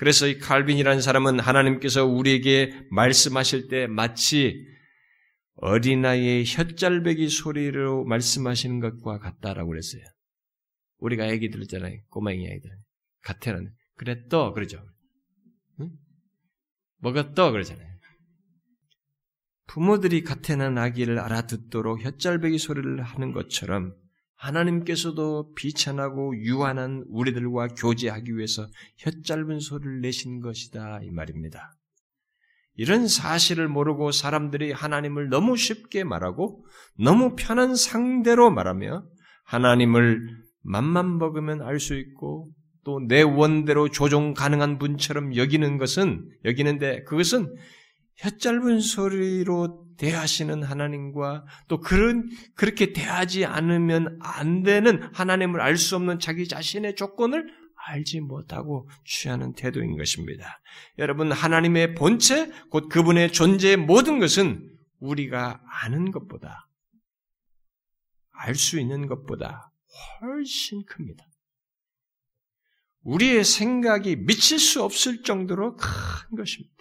그래서 0.00 0.26
이 0.26 0.38
칼빈이라는 0.38 1.02
사람은 1.02 1.40
하나님께서 1.40 2.06
우리에게 2.06 2.86
말씀하실 2.90 3.68
때 3.68 3.86
마치 3.86 4.66
어린아이의 5.56 6.46
혓잘배기 6.46 7.28
소리로 7.28 8.04
말씀하시는 8.04 8.80
것과 8.80 9.18
같다라고 9.18 9.68
그랬어요. 9.68 10.02
우리가 11.00 11.26
애기들 11.26 11.60
있잖아요. 11.64 11.98
꼬맹이 12.08 12.46
애기들. 12.46 12.70
같애는 13.20 13.74
그래 13.94 14.26
떠 14.30 14.54
그러죠. 14.54 14.82
응? 15.80 15.90
뭐가 17.00 17.34
떠 17.34 17.50
그러잖아요. 17.52 17.86
부모들이 19.66 20.22
같애난 20.22 20.78
아기를 20.78 21.18
알아듣도록 21.18 22.00
혓잘배기 22.00 22.58
소리를 22.58 23.02
하는 23.02 23.32
것처럼 23.32 23.94
하나님께서도 24.40 25.52
비천하고 25.54 26.36
유한한 26.38 27.04
우리들과 27.08 27.68
교제하기 27.68 28.36
위해서 28.36 28.66
혀짧은 28.96 29.60
소리를 29.60 30.00
내신 30.00 30.40
것이다 30.40 31.00
이 31.02 31.10
말입니다. 31.10 31.74
이런 32.74 33.06
사실을 33.06 33.68
모르고 33.68 34.12
사람들이 34.12 34.72
하나님을 34.72 35.28
너무 35.28 35.56
쉽게 35.56 36.04
말하고 36.04 36.64
너무 36.98 37.36
편한 37.36 37.74
상대로 37.74 38.50
말하며 38.50 39.04
하나님을 39.44 40.28
맘만 40.62 41.18
먹으면 41.18 41.62
알 41.62 41.78
수 41.78 41.94
있고 41.96 42.50
또 42.82 42.98
내 43.06 43.20
원대로 43.20 43.90
조종 43.90 44.32
가능한 44.32 44.78
분처럼 44.78 45.36
여기는 45.36 45.76
것은 45.76 46.26
여기는데 46.46 47.04
그것은 47.04 47.54
혀짧은 48.16 48.80
소리로 48.80 49.84
대하시는 50.00 50.62
하나님과 50.62 51.44
또 51.68 51.78
그런 51.78 52.30
그렇게 52.54 52.94
대하지 52.94 53.44
않으면 53.44 54.18
안 54.22 54.62
되는 54.62 55.02
하나님을 55.12 55.60
알 55.60 55.76
수 55.76 55.94
없는 55.96 56.18
자기 56.18 56.48
자신의 56.48 56.96
조건을 56.96 57.46
알지 57.86 58.20
못하고 58.20 58.88
취하는 59.04 59.52
태도인 59.52 59.98
것입니다. 59.98 60.60
여러분 60.98 61.30
하나님의 61.32 61.94
본체 61.94 62.50
곧 62.70 62.88
그분의 62.88 63.32
존재의 63.32 63.76
모든 63.76 64.18
것은 64.18 64.70
우리가 65.00 65.60
아는 65.82 66.10
것보다 66.10 66.66
알 68.32 68.54
수 68.54 68.80
있는 68.80 69.06
것보다 69.06 69.70
훨씬 70.22 70.82
큽니다. 70.86 71.26
우리의 73.02 73.44
생각이 73.44 74.16
미칠 74.16 74.58
수 74.58 74.82
없을 74.82 75.22
정도로 75.22 75.76
큰 75.76 76.36
것입니다. 76.36 76.79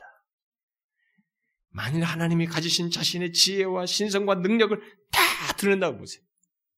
만일 1.70 2.04
하나님이 2.04 2.48
가지신 2.48 2.90
자신의 2.90 3.34
지혜와 3.34 3.86
신성과 3.86 4.36
능력을 4.36 4.80
다 5.12 5.54
드러낸다고 5.58 5.98
보세요. 5.98 6.24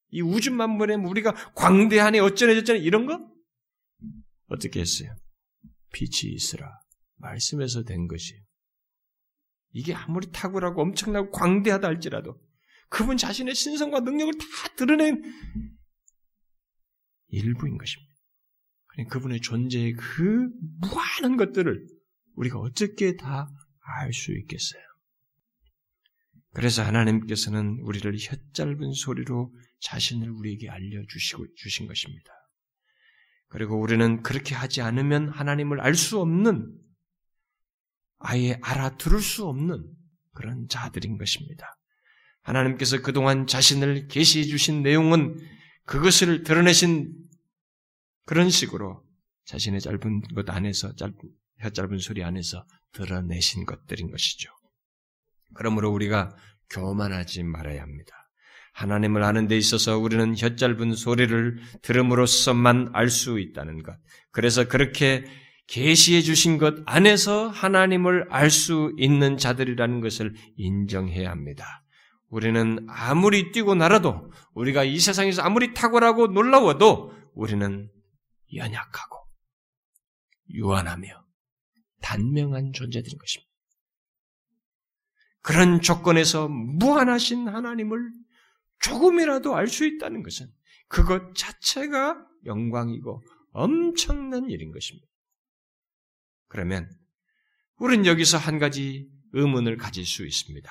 이 0.10 0.22
우주 0.22 0.52
만물에 0.52 0.96
우리가 0.96 1.34
광대하네 1.54 2.20
어쩌네 2.20 2.56
저쩌네 2.56 2.80
이런 2.80 3.06
거 3.06 3.20
어떻게 4.48 4.82
했어요? 4.82 5.16
빛이 5.94 6.34
있으라 6.34 6.70
말씀에서 7.16 7.84
된 7.84 8.08
것이에요. 8.08 8.42
이게 9.74 9.94
아무리 9.94 10.30
탁월하고 10.32 10.82
엄청나고 10.82 11.32
광대하다 11.32 11.88
할지라도 11.88 12.38
그분 12.90 13.16
자신의 13.16 13.56
신성과 13.56 14.02
능력을 14.02 14.34
다 14.34 14.46
드러낸 14.76 15.24
일부인 17.30 17.78
것입니다. 17.78 18.12
그분의 19.10 19.40
존재의 19.40 19.94
그 19.94 20.50
무한한 20.82 21.38
것들을 21.38 21.88
우리가 22.36 22.60
어떻게 22.60 23.16
다 23.16 23.50
알 23.82 24.14
수 24.14 24.32
있겠어요. 24.32 24.82
그래서 26.54 26.84
하나님께서는 26.84 27.80
우리를 27.82 28.14
혀짧은 28.18 28.94
소리로 28.94 29.54
자신을 29.80 30.30
우리에게 30.30 30.70
알려주시고 30.70 31.48
주신 31.56 31.88
것입니다. 31.88 32.32
그리고 33.48 33.80
우리는 33.80 34.22
그렇게 34.22 34.56
하지 34.56 34.82
않으면 34.82 35.30
하나님을 35.30 35.82
알 35.82 35.96
수 35.96 36.20
없는, 36.20 36.78
아예 38.20 38.60
알아들을 38.62 39.20
수 39.20 39.46
없는 39.46 39.90
그런 40.34 40.68
자들인 40.68 41.18
것입니다. 41.18 41.78
하나님께서 42.44 43.02
그동안 43.02 43.48
자신을 43.48 44.08
계시해 44.08 44.46
주신 44.46 44.84
내용은 44.84 45.38
그것을 45.86 46.44
드러내신 46.44 47.14
그런 48.26 48.50
식으로 48.50 49.04
자신의 49.46 49.82
짧은 49.82 50.22
것 50.36 50.50
안에서, 50.50 50.96
짧은, 50.96 51.16
혀짧은 51.60 51.98
소리 52.00 52.24
안에서 52.24 52.66
드러내신 52.94 53.66
것들인 53.66 54.12
것이죠. 54.12 54.50
그러므로 55.54 55.92
우리가 55.92 56.36
교만하지 56.70 57.44
말아야 57.44 57.82
합니다. 57.82 58.16
하나님을 58.74 59.24
아는 59.24 59.48
데 59.48 59.58
있어서 59.58 59.98
우리는 59.98 60.34
혀짧은 60.38 60.96
소리를 60.96 61.60
들음으로써만 61.82 62.92
알 62.94 63.10
수 63.10 63.40
있다는 63.40 63.84
것. 63.84 63.98
그래서 64.32 64.68
그렇게 64.68 65.26
계시해 65.68 66.22
주신 66.22 66.58
것 66.58 66.76
안에서 66.86 67.50
하나님을 67.50 68.28
알 68.30 68.50
수 68.50 68.94
있는 68.98 69.38
자들이라는 69.38 70.02
것을 70.02 70.34
인정해야 70.58 71.30
합니다. 71.30 71.84
우리는 72.30 72.86
아무리 72.90 73.52
뛰고 73.52 73.76
날아도 73.76 74.32
우리가 74.54 74.84
이 74.86 75.00
세상에서 75.00 75.42
아무리 75.42 75.74
탁월하고 75.74 76.28
놀라워도 76.28 77.14
우리는 77.34 77.90
연약하고 78.54 79.18
유한하며 80.54 81.21
단명한 82.02 82.74
존재들인 82.74 83.18
것입니다. 83.18 83.52
그런 85.42 85.82
조건에서 85.82 86.48
무한하신 86.48 87.48
하나님을 87.48 88.12
조금이라도 88.80 89.56
알 89.56 89.68
수 89.68 89.86
있다는 89.86 90.24
것은 90.24 90.48
그것 90.88 91.36
자체가 91.36 92.26
영광이고 92.46 93.24
엄청난 93.52 94.50
일인 94.50 94.72
것입니다. 94.72 95.08
그러면 96.48 96.90
우리는 97.78 98.06
여기서 98.06 98.38
한 98.38 98.60
가지 98.60 99.10
의문을 99.34 99.78
가질 99.78 100.06
수 100.06 100.26
있습니다. 100.26 100.70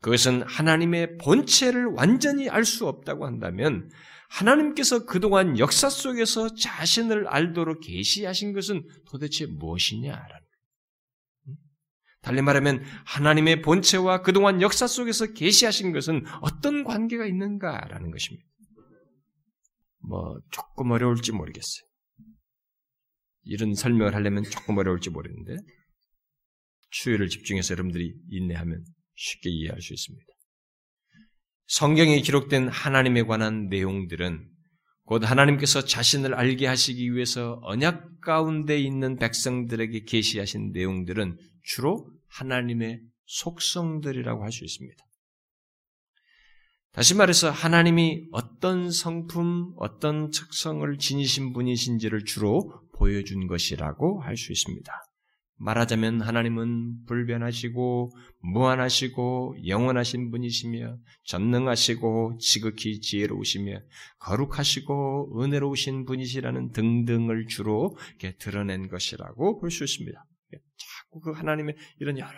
그것은 0.00 0.42
하나님의 0.42 1.18
본체를 1.18 1.86
완전히 1.86 2.48
알 2.48 2.64
수 2.64 2.88
없다고 2.88 3.26
한다면 3.26 3.90
하나님께서 4.30 5.04
그동안 5.04 5.58
역사 5.58 5.90
속에서 5.90 6.54
자신을 6.54 7.28
알도록 7.28 7.80
계시하신 7.80 8.52
것은 8.54 8.88
도대체 9.06 9.46
무엇이냐라는 9.46 10.41
달리 12.22 12.40
말하면 12.40 12.82
하나님의 13.04 13.62
본체와 13.62 14.22
그동안 14.22 14.62
역사 14.62 14.86
속에서 14.86 15.32
계시하신 15.32 15.92
것은 15.92 16.24
어떤 16.40 16.84
관계가 16.84 17.26
있는가라는 17.26 18.10
것입니다. 18.10 18.46
뭐 19.98 20.40
조금 20.50 20.92
어려울지 20.92 21.32
모르겠어요. 21.32 21.84
이런 23.44 23.74
설명을 23.74 24.14
하려면 24.14 24.44
조금 24.44 24.78
어려울지 24.78 25.10
모르는데 25.10 25.56
추위를 26.90 27.28
집중해서 27.28 27.72
여러분들이 27.74 28.14
인내하면 28.30 28.84
쉽게 29.14 29.50
이해할 29.50 29.80
수 29.80 29.92
있습니다. 29.92 30.26
성경에 31.66 32.20
기록된 32.20 32.68
하나님에 32.68 33.22
관한 33.24 33.68
내용들은 33.68 34.48
곧 35.04 35.28
하나님께서 35.28 35.84
자신을 35.84 36.34
알게 36.34 36.66
하시기 36.66 37.12
위해서 37.12 37.58
언약 37.62 38.20
가운데 38.20 38.78
있는 38.78 39.16
백성들에게 39.16 40.04
계시하신 40.04 40.72
내용들은 40.72 41.36
주로 41.62 42.08
하나님의 42.28 43.00
속성들이라고 43.26 44.42
할 44.42 44.52
수 44.52 44.64
있습니다. 44.64 45.04
다시 46.92 47.14
말해서 47.14 47.50
하나님이 47.50 48.28
어떤 48.32 48.90
성품, 48.90 49.72
어떤 49.78 50.30
특성을 50.30 50.98
지니신 50.98 51.54
분이신지를 51.54 52.24
주로 52.26 52.70
보여준 52.94 53.46
것이라고 53.46 54.20
할 54.22 54.36
수 54.36 54.52
있습니다. 54.52 54.92
말하자면 55.62 56.22
하나님은 56.22 57.04
불변하시고 57.06 58.10
무한하시고 58.40 59.56
영원하신 59.66 60.30
분이시며 60.30 60.98
전능하시고 61.24 62.38
지극히 62.40 63.00
지혜로우시며 63.00 63.80
거룩하시고 64.18 65.40
은혜로우신 65.40 66.04
분이시라는 66.04 66.72
등등을 66.72 67.46
주로 67.46 67.96
이렇게 68.08 68.36
드러낸 68.38 68.88
것이라고 68.88 69.60
볼 69.60 69.70
수 69.70 69.84
있습니다. 69.84 70.24
자꾸 70.76 71.20
그 71.20 71.30
하나님의 71.30 71.76
이런 72.00 72.18
여러 72.18 72.30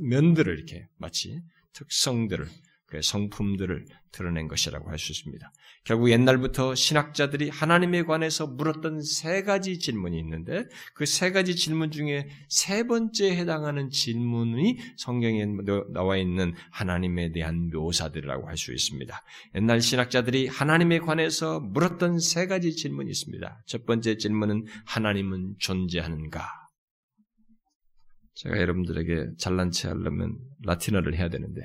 면들을 0.00 0.56
이렇게 0.56 0.86
마치 0.98 1.40
특성들을 1.74 2.46
그 2.94 3.02
성품들을 3.02 3.86
드러낸 4.12 4.46
것이라고 4.48 4.88
할 4.90 4.98
수 4.98 5.10
있습니다. 5.12 5.52
결국 5.84 6.10
옛날부터 6.10 6.74
신학자들이 6.74 7.50
하나님에 7.50 8.04
관해서 8.04 8.46
물었던 8.46 9.02
세 9.02 9.42
가지 9.42 9.78
질문이 9.78 10.18
있는데 10.20 10.64
그 10.94 11.04
세 11.04 11.30
가지 11.32 11.56
질문 11.56 11.90
중에 11.90 12.28
세 12.48 12.86
번째에 12.86 13.36
해당하는 13.36 13.90
질문이 13.90 14.78
성경에 14.96 15.44
나와 15.92 16.16
있는 16.16 16.54
하나님에 16.70 17.32
대한 17.32 17.70
묘사들이라고 17.70 18.48
할 18.48 18.56
수 18.56 18.72
있습니다. 18.72 19.20
옛날 19.56 19.80
신학자들이 19.80 20.46
하나님에 20.46 21.00
관해서 21.00 21.60
물었던 21.60 22.20
세 22.20 22.46
가지 22.46 22.74
질문이 22.76 23.10
있습니다. 23.10 23.64
첫 23.66 23.84
번째 23.84 24.16
질문은 24.16 24.64
하나님은 24.86 25.56
존재하는가? 25.58 26.48
제가 28.36 28.58
여러분들에게 28.58 29.32
잘난 29.38 29.70
체 29.70 29.88
하려면 29.88 30.36
라틴어를 30.64 31.16
해야 31.16 31.28
되는데 31.28 31.62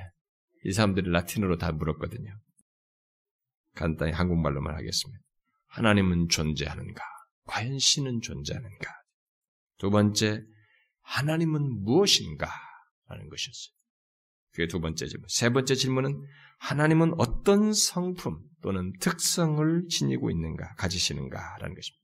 이 0.66 0.72
사람들이 0.72 1.10
라틴어로 1.10 1.58
다 1.58 1.72
물었거든요. 1.72 2.38
간단히 3.76 4.12
한국말로만 4.12 4.76
하겠습니다. 4.76 5.24
하나님은 5.68 6.30
존재하는가? 6.30 7.02
과연 7.46 7.80
신은 7.80 8.22
존재하는가? 8.22 8.92
두 9.78 9.90
번째, 9.90 10.44
하나님은 11.02 11.84
무엇인가? 11.84 12.50
라는 13.08 13.30
것이었어요. 13.30 13.74
그게 14.52 14.68
두 14.68 14.80
번째 14.80 15.08
질문. 15.08 15.26
세 15.30 15.50
번째 15.50 15.76
질문은 15.76 16.22
하나님은 16.60 17.14
어떤 17.18 17.74
성품 17.74 18.40
또는 18.62 18.94
특성을 19.00 19.86
지니고 19.88 20.30
있는가, 20.30 20.76
가지시는가? 20.76 21.58
라는 21.60 21.76
것입니다. 21.76 22.00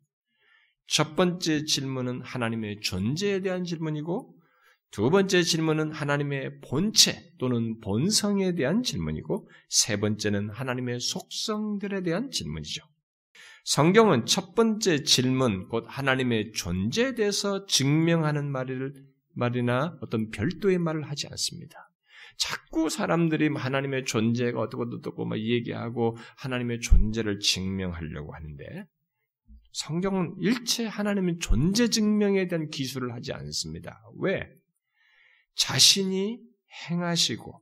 첫 0.87 1.15
번째 1.15 1.65
질문은 1.65 2.21
하나님의 2.21 2.79
존재에 2.81 3.41
대한 3.41 3.63
질문이고, 3.63 4.33
두 4.91 5.09
번째 5.09 5.43
질문은 5.43 5.91
하나님의 5.91 6.61
본체 6.61 7.33
또는 7.37 7.79
본성에 7.81 8.55
대한 8.55 8.81
질문이고 8.81 9.49
세 9.67 9.99
번째는 9.99 10.49
하나님의 10.49 10.99
속성들에 10.99 12.03
대한 12.03 12.31
질문이죠. 12.31 12.81
성경은 13.65 14.25
첫 14.25 14.53
번째 14.53 15.03
질문, 15.03 15.67
곧 15.67 15.85
하나님의 15.87 16.51
존재에 16.53 17.15
대해서 17.15 17.65
증명하는 17.65 18.51
말을, 18.51 18.93
말이나 19.33 19.97
어떤 20.01 20.29
별도의 20.29 20.77
말을 20.77 21.09
하지 21.09 21.27
않습니다. 21.27 21.89
자꾸 22.37 22.89
사람들이 22.89 23.49
하나님의 23.55 24.05
존재가 24.05 24.59
어떻고 24.59 24.83
어떻고 24.83 25.25
막 25.25 25.39
얘기하고 25.39 26.17
하나님의 26.37 26.81
존재를 26.81 27.39
증명하려고 27.39 28.33
하는데 28.33 28.85
성경은 29.71 30.35
일체 30.39 30.85
하나님의 30.85 31.39
존재 31.39 31.89
증명에 31.89 32.47
대한 32.47 32.69
기술을 32.69 33.13
하지 33.13 33.33
않습니다. 33.33 34.01
왜? 34.19 34.47
자신이 35.55 36.39
행하시고 36.89 37.61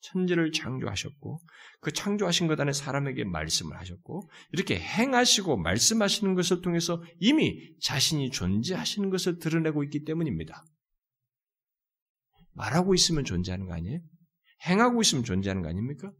천지를 0.00 0.52
창조하셨고 0.52 1.40
그 1.80 1.92
창조하신 1.92 2.46
것 2.46 2.58
안에 2.60 2.72
사람에게 2.72 3.24
말씀을 3.24 3.76
하셨고 3.76 4.28
이렇게 4.52 4.78
행하시고 4.78 5.56
말씀하시는 5.56 6.34
것을 6.34 6.62
통해서 6.62 7.02
이미 7.18 7.60
자신이 7.80 8.30
존재하시는 8.30 9.10
것을 9.10 9.38
드러내고 9.38 9.84
있기 9.84 10.04
때문입니다. 10.04 10.64
말하고 12.52 12.94
있으면 12.94 13.24
존재하는 13.24 13.66
거 13.66 13.74
아니에요? 13.74 14.00
행하고 14.66 15.02
있으면 15.02 15.24
존재하는 15.24 15.62
거 15.62 15.68
아닙니까? 15.68 16.12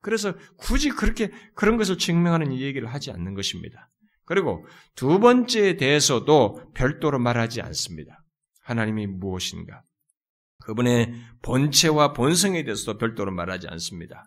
그래서 0.00 0.34
굳이 0.56 0.90
그렇게 0.90 1.30
그런 1.54 1.76
것을 1.76 1.96
증명하는 1.96 2.52
얘기를 2.52 2.92
하지 2.92 3.10
않는 3.10 3.34
것입니다. 3.34 3.90
그리고 4.26 4.66
두 4.94 5.18
번째에 5.20 5.76
대해서도 5.76 6.72
별도로 6.74 7.18
말하지 7.18 7.60
않습니다. 7.62 8.24
하나님이 8.62 9.06
무엇인가? 9.06 9.82
그분의 10.64 11.14
본체와 11.42 12.12
본성에 12.12 12.64
대해서도 12.64 12.98
별도로 12.98 13.32
말하지 13.32 13.68
않습니다. 13.68 14.24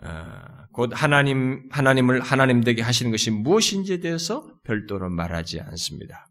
아, 0.00 0.66
곧 0.72 0.90
하나님 0.94 1.68
하나님을 1.70 2.20
하나님 2.20 2.62
되게 2.62 2.82
하시는 2.82 3.10
것이 3.10 3.30
무엇인지에 3.30 3.98
대해서 3.98 4.46
별도로 4.64 5.10
말하지 5.10 5.60
않습니다. 5.60 6.26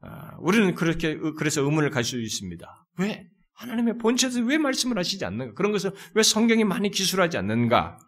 아, 0.00 0.36
우리는 0.40 0.74
그렇게 0.74 1.18
그래서 1.38 1.62
의문을 1.62 1.90
가질 1.90 2.18
수 2.18 2.20
있습니다. 2.20 2.86
왜 2.98 3.26
하나님의 3.54 3.98
본체에서 3.98 4.40
왜 4.40 4.58
말씀을 4.58 4.98
하시지 4.98 5.24
않는가? 5.24 5.54
그런 5.54 5.72
것을 5.72 5.92
왜 6.14 6.22
성경이 6.22 6.64
많이 6.64 6.90
기술하지 6.90 7.36
않는가? 7.36 7.98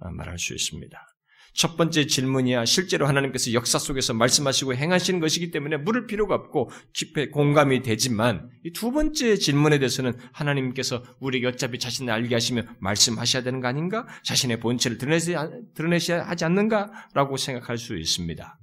아, 0.00 0.10
말할 0.10 0.38
수 0.38 0.54
있습니다. 0.54 1.06
첫 1.54 1.76
번째 1.76 2.06
질문이야 2.06 2.64
실제로 2.64 3.06
하나님께서 3.06 3.52
역사 3.52 3.78
속에서 3.78 4.12
말씀하시고 4.12 4.74
행하시는 4.74 5.20
것이기 5.20 5.50
때문에 5.50 5.76
물을 5.78 6.06
필요가 6.06 6.34
없고 6.34 6.70
깊이 6.92 7.30
공감이 7.30 7.82
되지만 7.82 8.50
이 8.64 8.72
두 8.74 8.90
번째 8.92 9.36
질문에 9.36 9.78
대해서는 9.78 10.18
하나님께서 10.32 11.02
우리에게 11.20 11.46
어차피 11.46 11.78
자신을 11.78 12.12
알게 12.12 12.34
하시며 12.34 12.62
말씀하셔야 12.80 13.42
되는 13.42 13.60
거 13.60 13.68
아닌가? 13.68 14.06
자신의 14.24 14.60
본체를 14.60 14.98
드러내셔야, 14.98 15.48
드러내셔야 15.74 16.24
하지 16.24 16.44
않는가 16.44 16.90
라고 17.14 17.36
생각할 17.36 17.78
수 17.78 17.96
있습니다. 17.96 18.58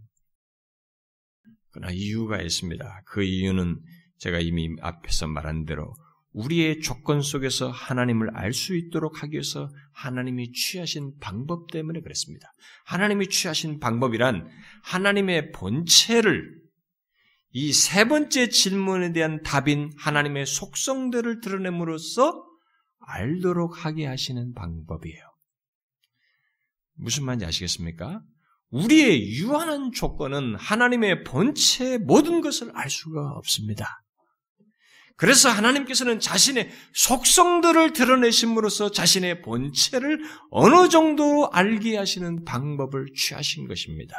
그러나 1.71 1.91
이유가 1.93 2.41
있습니다. 2.41 3.03
그 3.05 3.23
이유는 3.23 3.79
제가 4.17 4.39
이미 4.39 4.69
앞에서 4.81 5.27
말한 5.27 5.65
대로 5.65 5.93
우리의 6.33 6.79
조건 6.79 7.21
속에서 7.21 7.69
하나님을 7.69 8.35
알 8.35 8.53
수 8.53 8.75
있도록 8.75 9.21
하기 9.23 9.33
위해서 9.33 9.69
하나님이 9.93 10.51
취하신 10.53 11.17
방법 11.19 11.71
때문에 11.71 12.01
그랬습니다. 12.01 12.51
하나님이 12.85 13.27
취하신 13.27 13.79
방법이란 13.79 14.49
하나님의 14.83 15.51
본체를 15.51 16.61
이 17.53 17.73
세 17.73 18.05
번째 18.05 18.47
질문에 18.47 19.11
대한 19.11 19.41
답인 19.41 19.91
하나님의 19.97 20.45
속성들을 20.45 21.41
드러냄으로써 21.41 22.45
알도록 22.99 23.85
하게 23.85 24.05
하시는 24.05 24.53
방법이에요. 24.53 25.21
무슨 26.93 27.25
말인지 27.25 27.45
아시겠습니까? 27.45 28.21
우리의 28.69 29.33
유한한 29.33 29.91
조건은 29.91 30.55
하나님의 30.55 31.23
본체의 31.25 31.99
모든 31.99 32.39
것을 32.39 32.71
알 32.73 32.89
수가 32.89 33.31
없습니다. 33.31 34.00
그래서 35.21 35.49
하나님께서는 35.49 36.19
자신의 36.19 36.71
속성들을 36.95 37.93
드러내심으로써 37.93 38.89
자신의 38.89 39.43
본체를 39.43 40.19
어느 40.49 40.89
정도 40.89 41.47
알게 41.51 41.95
하시는 41.95 42.43
방법을 42.43 43.05
취하신 43.15 43.67
것입니다. 43.67 44.15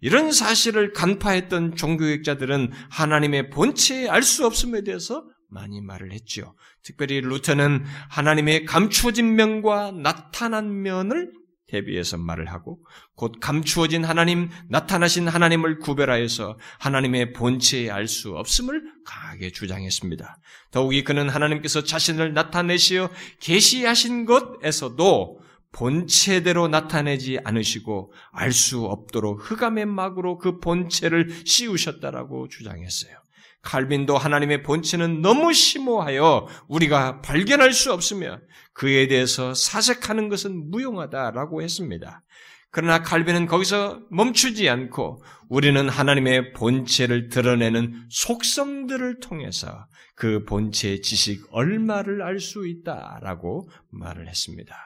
이런 0.00 0.32
사실을 0.32 0.94
간파했던 0.94 1.76
종교학자들은 1.76 2.72
하나님의 2.92 3.50
본체에 3.50 4.08
알 4.08 4.22
수 4.22 4.46
없음에 4.46 4.84
대해서 4.84 5.22
많이 5.50 5.82
말을 5.82 6.12
했지요. 6.12 6.54
특별히 6.82 7.20
루터는 7.20 7.84
하나님의 8.08 8.64
감추어진 8.64 9.36
면과 9.36 9.92
나타난 9.92 10.80
면을 10.80 11.30
대비해서 11.74 12.16
말을 12.16 12.52
하고 12.52 12.78
곧 13.16 13.32
감추어진 13.40 14.04
하나님, 14.04 14.48
나타나신 14.68 15.26
하나님을 15.26 15.80
구별하여서 15.80 16.56
하나님의 16.78 17.32
본체에 17.32 17.90
알 17.90 18.06
수 18.06 18.36
없음을 18.36 18.82
강하게 19.04 19.50
주장했습니다. 19.50 20.38
더욱이 20.70 21.02
그는 21.02 21.28
하나님께서 21.28 21.82
자신을 21.82 22.34
나타내시어 22.34 23.10
계시하신 23.40 24.26
것에서도 24.26 25.40
본체대로 25.72 26.68
나타내지 26.68 27.40
않으시고 27.42 28.12
알 28.30 28.52
수 28.52 28.84
없도록 28.84 29.50
흑암의 29.50 29.86
막으로 29.86 30.38
그 30.38 30.60
본체를 30.60 31.28
씌우셨다라고 31.44 32.48
주장했어요. 32.48 33.23
칼빈도 33.64 34.16
하나님의 34.16 34.62
본체는 34.62 35.22
너무 35.22 35.52
심오하여 35.52 36.46
우리가 36.68 37.20
발견할 37.22 37.72
수 37.72 37.92
없으며 37.92 38.38
그에 38.72 39.08
대해서 39.08 39.54
사색하는 39.54 40.28
것은 40.28 40.70
무용하다라고 40.70 41.62
했습니다. 41.62 42.22
그러나 42.70 43.02
칼빈은 43.02 43.46
거기서 43.46 44.02
멈추지 44.10 44.68
않고 44.68 45.22
우리는 45.48 45.88
하나님의 45.88 46.52
본체를 46.54 47.28
드러내는 47.28 48.06
속성들을 48.10 49.20
통해서 49.20 49.86
그 50.16 50.44
본체의 50.44 51.00
지식 51.02 51.46
얼마를 51.50 52.22
알 52.22 52.40
수 52.40 52.66
있다라고 52.66 53.68
말을 53.90 54.28
했습니다. 54.28 54.76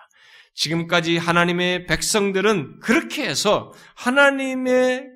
지금까지 0.55 1.17
하나님의 1.17 1.87
백성들은 1.87 2.81
그렇게 2.81 3.27
해서 3.27 3.73
하나님의 3.95 5.07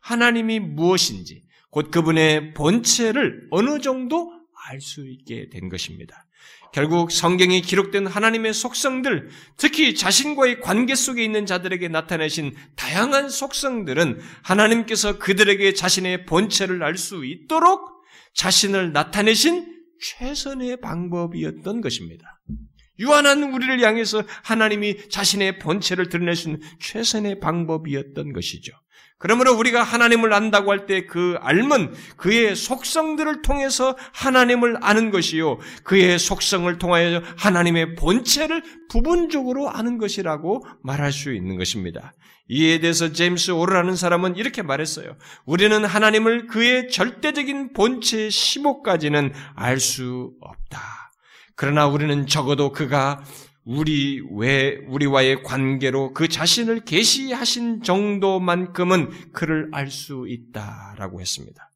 하나님이 0.00 0.58
무엇인지 0.60 1.44
곧 1.70 1.90
그분의 1.90 2.54
본체를 2.54 3.48
어느 3.50 3.80
정도 3.80 4.32
알 4.70 4.80
수 4.80 5.06
있게 5.08 5.48
된 5.50 5.68
것입니다. 5.68 6.26
결국 6.72 7.10
성경에 7.10 7.60
기록된 7.60 8.06
하나님의 8.06 8.52
속성들, 8.52 9.30
특히 9.56 9.94
자신과의 9.94 10.60
관계 10.60 10.94
속에 10.94 11.24
있는 11.24 11.46
자들에게 11.46 11.88
나타내신 11.88 12.54
다양한 12.76 13.30
속성들은 13.30 14.20
하나님께서 14.42 15.18
그들에게 15.18 15.72
자신의 15.72 16.26
본체를 16.26 16.82
알 16.82 16.96
수 16.98 17.24
있도록 17.24 18.02
자신을 18.34 18.92
나타내신 18.92 19.78
최선의 20.00 20.80
방법이었던 20.80 21.80
것입니다. 21.80 22.40
유한한 22.98 23.42
우리를 23.54 23.80
향해서 23.80 24.24
하나님이 24.44 25.08
자신의 25.08 25.60
본체를 25.60 26.08
드러내신 26.08 26.60
최선의 26.80 27.40
방법이었던 27.40 28.32
것이죠. 28.32 28.72
그러므로 29.18 29.52
우리가 29.54 29.82
하나님을 29.82 30.32
안다고 30.32 30.70
할 30.70 30.86
때 30.86 31.06
그 31.06 31.36
알면 31.40 31.94
그의 32.16 32.54
속성들을 32.54 33.42
통해서 33.42 33.96
하나님을 34.12 34.78
아는 34.80 35.10
것이요. 35.10 35.58
그의 35.82 36.18
속성을 36.18 36.78
통하여 36.78 37.22
하나님의 37.36 37.94
본체를 37.96 38.62
부분적으로 38.90 39.70
아는 39.70 39.98
것이라고 39.98 40.64
말할 40.82 41.12
수 41.12 41.32
있는 41.34 41.56
것입니다. 41.56 42.12
이에 42.48 42.78
대해서 42.80 43.12
제임스 43.12 43.50
오르라는 43.50 43.96
사람은 43.96 44.36
이렇게 44.36 44.62
말했어요. 44.62 45.16
우리는 45.44 45.84
하나님을 45.84 46.46
그의 46.46 46.88
절대적인 46.90 47.72
본체의 47.74 48.30
심호까지는 48.30 49.32
알 49.54 49.78
수 49.80 50.32
없다. 50.40 50.80
그러나 51.56 51.86
우리는 51.86 52.26
적어도 52.26 52.72
그가 52.72 53.22
우리 53.68 54.22
왜 54.32 54.78
우리와의 54.86 55.42
관계로 55.42 56.14
그 56.14 56.26
자신을 56.26 56.80
계시하신 56.86 57.82
정도만큼은 57.82 59.32
그를 59.32 59.68
알 59.72 59.90
수 59.90 60.24
있다라고 60.26 61.20
했습니다. 61.20 61.70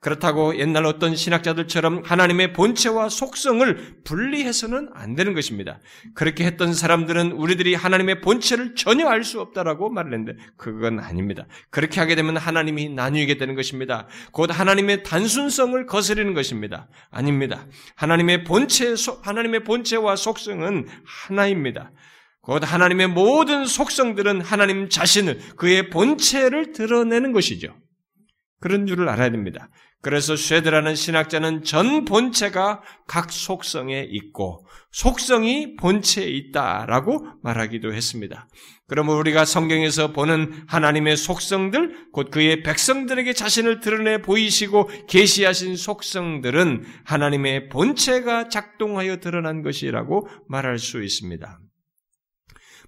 그렇다고 0.00 0.56
옛날 0.58 0.86
어떤 0.86 1.16
신학자들처럼 1.16 2.02
하나님의 2.04 2.52
본체와 2.52 3.08
속성을 3.08 4.02
분리해서는 4.04 4.90
안 4.94 5.16
되는 5.16 5.34
것입니다. 5.34 5.80
그렇게 6.14 6.44
했던 6.44 6.72
사람들은 6.72 7.32
우리들이 7.32 7.74
하나님의 7.74 8.20
본체를 8.20 8.76
전혀 8.76 9.08
알 9.08 9.24
수 9.24 9.40
없다라고 9.40 9.90
말을 9.90 10.12
했는데 10.12 10.40
그건 10.56 11.00
아닙니다. 11.00 11.46
그렇게 11.70 12.00
하게 12.00 12.14
되면 12.14 12.36
하나님이 12.36 12.88
나뉘게 12.90 13.36
되는 13.36 13.56
것입니다. 13.56 14.06
곧 14.32 14.56
하나님의 14.56 15.02
단순성을 15.02 15.84
거스르는 15.86 16.34
것입니다. 16.34 16.88
아닙니다. 17.10 17.66
하나님의 17.96 18.44
본체 18.44 18.94
하나님의 19.22 19.64
본체와 19.64 20.14
속성은 20.16 20.86
하나입니다. 21.04 21.90
곧 22.40 22.62
하나님의 22.64 23.08
모든 23.08 23.66
속성들은 23.66 24.40
하나님 24.40 24.88
자신을 24.88 25.38
그의 25.56 25.90
본체를 25.90 26.72
드러내는 26.72 27.32
것이죠. 27.32 27.76
그런 28.60 28.86
줄을 28.86 29.08
알아야 29.08 29.30
됩니다. 29.30 29.68
그래서 30.00 30.36
쉐드라는 30.36 30.94
신학자는 30.94 31.64
전 31.64 32.04
본체가 32.04 32.82
각 33.06 33.32
속성에 33.32 34.06
있고 34.10 34.64
속성이 34.92 35.74
본체에 35.76 36.26
있다라고 36.26 37.26
말하기도 37.42 37.92
했습니다. 37.92 38.48
그러면 38.86 39.16
우리가 39.16 39.44
성경에서 39.44 40.12
보는 40.12 40.64
하나님의 40.66 41.16
속성들, 41.16 42.10
곧 42.12 42.30
그의 42.30 42.62
백성들에게 42.62 43.32
자신을 43.34 43.80
드러내 43.80 44.22
보이시고 44.22 44.88
계시하신 45.08 45.76
속성들은 45.76 46.84
하나님의 47.04 47.68
본체가 47.68 48.48
작동하여 48.48 49.18
드러난 49.18 49.62
것이라고 49.62 50.26
말할 50.48 50.78
수 50.78 51.02
있습니다. 51.02 51.58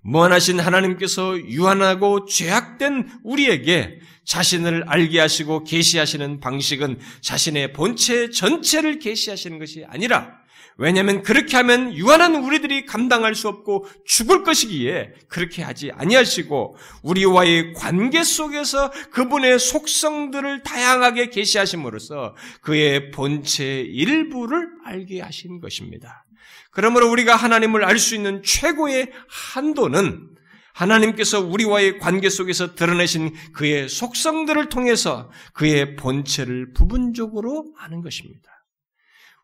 무한하신 0.03 0.61
하나님께서 0.61 1.38
유한하고 1.38 2.24
죄악된 2.26 3.20
우리에게 3.24 4.01
자신을 4.24 4.84
알게 4.86 5.18
하시고 5.18 5.64
계시하시는 5.64 6.40
방식은 6.40 6.98
자신의 7.20 7.72
본체 7.72 8.30
전체를 8.30 8.98
계시하시는 8.98 9.59
것이 9.59 9.84
아니라 9.88 10.40
왜냐하면 10.76 11.22
그렇게 11.22 11.59
하면 11.59 11.92
유한한 11.94 12.36
우리들이 12.36 12.86
감당할 12.86 13.34
수 13.34 13.48
없고 13.48 13.86
죽을 14.07 14.44
것이기에 14.44 15.12
그렇게 15.28 15.62
하지 15.62 15.90
아니하시고 15.92 16.76
우리와의 17.03 17.74
관계 17.74 18.24
속에서 18.24 18.90
그분의 19.11 19.59
속성들을 19.59 20.62
다양하게 20.62 21.28
계시하심으로써 21.28 22.34
그의 22.62 23.11
본체 23.11 23.80
일부를 23.80 24.68
알게 24.86 25.20
하신 25.20 25.61
것입니다. 25.61 26.24
그러므로 26.71 27.11
우리가 27.11 27.37
하나님을 27.37 27.85
알 27.85 27.99
수 27.99 28.14
있는 28.14 28.43
최고의 28.43 29.11
한도는 29.29 30.29
하나님께서 30.73 31.41
우리와의 31.41 31.99
관계 31.99 32.31
속에서 32.31 32.75
드러내신 32.75 33.35
그의 33.53 33.89
속성들을 33.89 34.68
통해서 34.68 35.31
그의 35.53 35.97
본체를 35.97 36.73
부분적으로 36.73 37.75
아는 37.79 38.01
것입니다. 38.01 38.49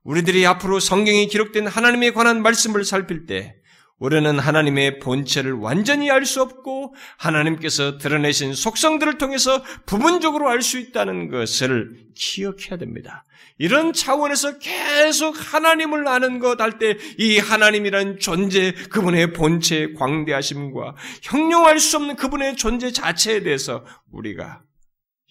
우리들이 0.02 0.46
앞으로 0.46 0.78
성경에 0.78 1.26
기록된 1.26 1.66
하나님에 1.66 2.12
관한 2.12 2.42
말씀을 2.42 2.84
살필 2.84 3.26
때 3.26 3.56
우리는 3.98 4.38
하나님의 4.38 4.98
본체를 4.98 5.52
완전히 5.52 6.10
알 6.10 6.26
수 6.26 6.42
없고 6.42 6.94
하나님께서 7.16 7.96
드러내신 7.98 8.52
속성들을 8.52 9.16
통해서 9.18 9.62
부분적으로 9.86 10.48
알 10.50 10.60
수 10.60 10.78
있다는 10.78 11.30
것을 11.30 12.04
기억해야 12.14 12.76
됩니다. 12.78 13.24
이런 13.58 13.94
차원에서 13.94 14.58
계속 14.58 15.34
하나님을 15.54 16.06
아는 16.08 16.40
것 16.40 16.60
할 16.60 16.78
때 16.78 16.98
이 17.18 17.38
하나님이란 17.38 18.18
존재, 18.18 18.72
그분의 18.90 19.32
본체의 19.32 19.94
광대하심과 19.94 20.94
형용할 21.22 21.78
수 21.78 21.96
없는 21.96 22.16
그분의 22.16 22.56
존재 22.56 22.92
자체에 22.92 23.40
대해서 23.42 23.84
우리가 24.12 24.60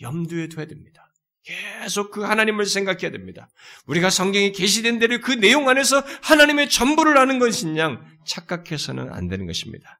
염두에 0.02 0.50
둬야 0.50 0.66
됩니다. 0.66 1.05
계속 1.46 2.12
그 2.12 2.24
하나님을 2.24 2.66
생각해야 2.66 3.12
됩니다. 3.12 3.48
우리가 3.86 4.10
성경에 4.10 4.52
계시된 4.52 5.00
대로 5.00 5.22
그 5.22 5.32
내용 5.32 5.70
안에서 5.70 6.04
하나님의 6.24 6.70
전부를 6.70 7.18
아는 7.18 7.40
것인 7.40 7.78
양 7.78 8.04
착각해서는 8.26 9.14
안 9.14 9.28
되는 9.28 9.46
것입니다. 9.46 10.00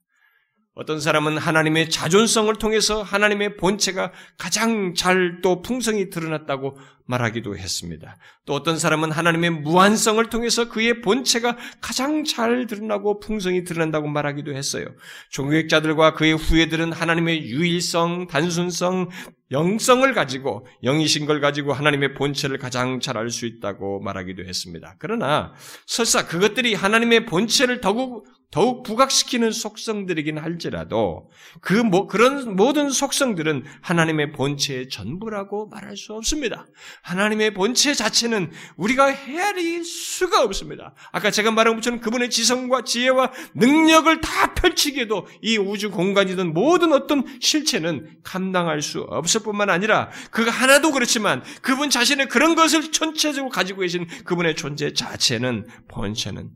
어떤 0.76 1.00
사람은 1.00 1.38
하나님의 1.38 1.90
자존성을 1.90 2.54
통해서 2.56 3.02
하나님의 3.02 3.56
본체가 3.56 4.12
가장 4.38 4.94
잘 4.94 5.40
또 5.42 5.62
풍성히 5.62 6.10
드러났다고 6.10 6.78
말하기도 7.08 7.58
했습니다. 7.58 8.18
또 8.46 8.54
어떤 8.54 8.78
사람은 8.78 9.12
하나님의 9.12 9.52
무한성을 9.52 10.24
통해서 10.30 10.70
그의 10.70 11.02
본체가 11.02 11.58
가장 11.80 12.24
잘 12.24 12.68
드러나고 12.68 13.20
풍성히 13.20 13.64
드러난다고 13.64 14.08
말하기도 14.08 14.54
했어요. 14.54 14.88
종교학자들과 15.30 16.14
그의 16.16 16.34
후예들은 16.34 16.92
하나님의 16.92 17.46
유일성, 17.46 18.28
단순성, 18.28 19.10
영성을 19.52 20.12
가지고 20.14 20.66
영이신 20.84 21.26
걸 21.28 21.40
가지고 21.40 21.74
하나님의 21.74 22.16
본체를 22.16 22.58
가장 22.58 23.00
잘 23.00 23.16
알 23.16 23.30
수 23.30 23.46
있다고 23.46 24.02
말하기도 24.02 24.44
했습니다. 24.44 24.96
그러나 25.00 25.54
설사 25.86 26.26
그것들이 26.26 26.74
하나님의 26.74 27.26
본체를 27.28 27.82
더욱 27.82 28.26
더욱 28.52 28.84
부각시키는 28.84 29.52
속성들이긴 29.52 30.38
할지라도 30.38 31.30
그 31.62 31.74
뭐, 31.74 32.08
그런 32.08 32.56
모든 32.56 32.90
속성들은 32.90 33.66
하나님의 33.82 34.32
본체의 34.32 34.90
전부라고 34.90 35.68
말할 35.68 35.98
수 35.98 36.14
없습니다. 36.14 36.66
하나님의 37.02 37.54
본체 37.54 37.94
자체는 37.94 38.52
우리가 38.78 39.08
헤아릴 39.08 39.84
수가 39.84 40.44
없습니다. 40.44 40.94
아까 41.12 41.32
제가 41.32 41.52
말한 41.52 41.76
것처럼 41.76 42.00
그분의 42.00 42.30
지성과 42.30 42.84
지혜와 42.84 43.32
능력을 43.56 44.22
다 44.22 44.54
펼치기에도 44.54 45.28
이 45.42 45.58
우주 45.58 45.92
공간이든 45.92 46.54
모든 46.54 46.94
어떤 46.94 47.26
실체는 47.42 48.20
감당할 48.24 48.82
수 48.82 49.02
없을 49.02 49.42
뿐만 49.42 49.70
아니라 49.70 50.10
그 50.32 50.44
하나도 50.44 50.92
그렇지만 50.92 51.44
그분 51.62 51.90
자신의 51.90 52.30
그런 52.30 52.56
것을 52.56 52.92
전체적으로 52.92 53.50
가지고 53.50 53.82
계신 53.82 54.08
그분의 54.24 54.56
존재 54.56 54.94
자체는 54.94 55.68
본체는 55.90 56.52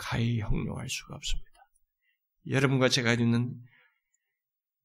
가히 0.00 0.40
형용할 0.40 0.88
수가 0.88 1.14
없습니다. 1.14 1.50
여러분과 2.48 2.88
제가 2.88 3.12
있는 3.12 3.54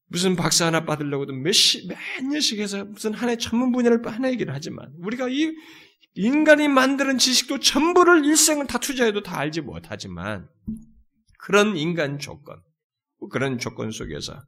무슨 0.08 0.36
박사 0.36 0.66
하나 0.66 0.84
받으려고도 0.84 1.32
몇 1.32 1.52
시, 1.52 1.88
몇 1.88 1.96
년씩 2.22 2.60
해서 2.60 2.84
무슨 2.84 3.14
하나의 3.14 3.38
전문 3.38 3.72
분야를 3.72 4.06
하나 4.06 4.30
얘기를 4.30 4.54
하지만 4.54 4.92
우리가 4.98 5.28
이 5.28 5.52
인간이 6.14 6.68
만드는 6.68 7.18
지식도 7.18 7.60
전부를 7.60 8.24
일생을 8.24 8.66
다 8.66 8.78
투자해도 8.78 9.22
다 9.22 9.38
알지 9.38 9.62
못하지만 9.62 10.48
그런 11.38 11.76
인간 11.76 12.18
조건, 12.18 12.62
그런 13.30 13.58
조건 13.58 13.90
속에서 13.90 14.40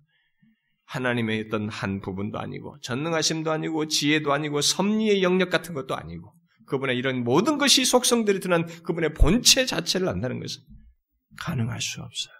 하나님의 0.85 1.47
어떤 1.47 1.69
한 1.69 2.01
부분도 2.01 2.39
아니고 2.39 2.79
전능하심도 2.81 3.51
아니고 3.51 3.89
지혜도 3.89 4.33
아니고 4.33 4.61
섭리의 4.61 5.23
영역 5.23 5.51
같은 5.51 5.75
것도 5.75 5.97
아니고 5.97 6.38
그분의 6.69 6.97
이런 6.97 7.25
모든 7.25 7.59
것이 7.59 7.85
속성들이 7.85 8.41
드러난 8.41 8.67
그분의 8.83 9.15
본체 9.15 9.67
자체를 9.67 10.09
안다는 10.09 10.41
것은 10.41 10.63
가능할 11.39 11.81
수 11.81 12.01
없어요. 12.01 12.35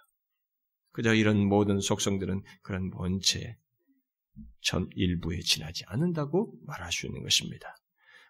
그저 0.91 1.13
이런 1.13 1.37
모든 1.47 1.79
속성들은 1.79 2.41
그런 2.61 2.89
본체 2.89 3.57
전 4.61 4.89
일부에 4.95 5.39
지나지 5.39 5.83
않는다고 5.87 6.53
말할 6.65 6.91
수 6.91 7.05
있는 7.07 7.23
것입니다. 7.23 7.75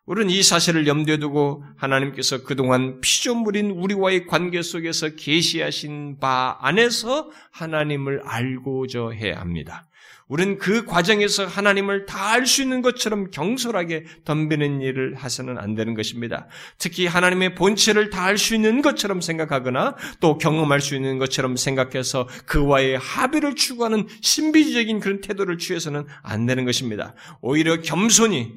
우리는 0.06 0.32
이 0.32 0.42
사실을 0.42 0.88
염두에 0.88 1.18
두고 1.18 1.64
하나님께서 1.78 2.44
그동안 2.44 3.00
피조물인 3.00 3.72
우리와의 3.72 4.26
관계 4.26 4.62
속에서 4.62 5.10
계시하신 5.16 6.20
바 6.20 6.58
안에서 6.62 7.30
하나님을 7.52 8.22
알고자 8.26 9.12
해야 9.12 9.40
합니다. 9.40 9.86
우리는 10.28 10.60
그 10.60 10.86
과정에서 10.86 11.46
하나님을 11.48 12.06
다 12.06 12.34
알 12.34 12.46
수 12.46 12.62
있는 12.62 12.84
것처럼 12.84 13.32
경솔하게 13.32 14.06
덤비는 14.26 14.82
일을 14.82 15.16
하서는 15.16 15.58
안 15.58 15.74
되는 15.74 15.96
것입니다. 15.96 16.48
특히 16.78 17.08
하나님의 17.08 17.56
본체를 17.56 18.12
다 18.12 18.26
알 18.26 18.38
수 18.38 18.54
있는 18.54 18.84
것처럼 18.84 19.22
생각하거나 19.22 19.96
또 20.20 20.38
경험할 20.38 20.82
수 20.82 20.96
있는 20.96 21.18
것처럼 21.18 21.56
생각해서 21.56 22.28
그와의 22.46 22.98
합의를 23.00 23.56
추구하는 23.56 24.08
신비주의적인 24.22 25.00
그런 25.00 25.22
태도를 25.22 25.58
취해서는 25.58 26.06
안 26.22 26.46
되는 26.46 26.64
것입니다. 26.64 27.16
오히려 27.42 27.82
겸손히 27.82 28.54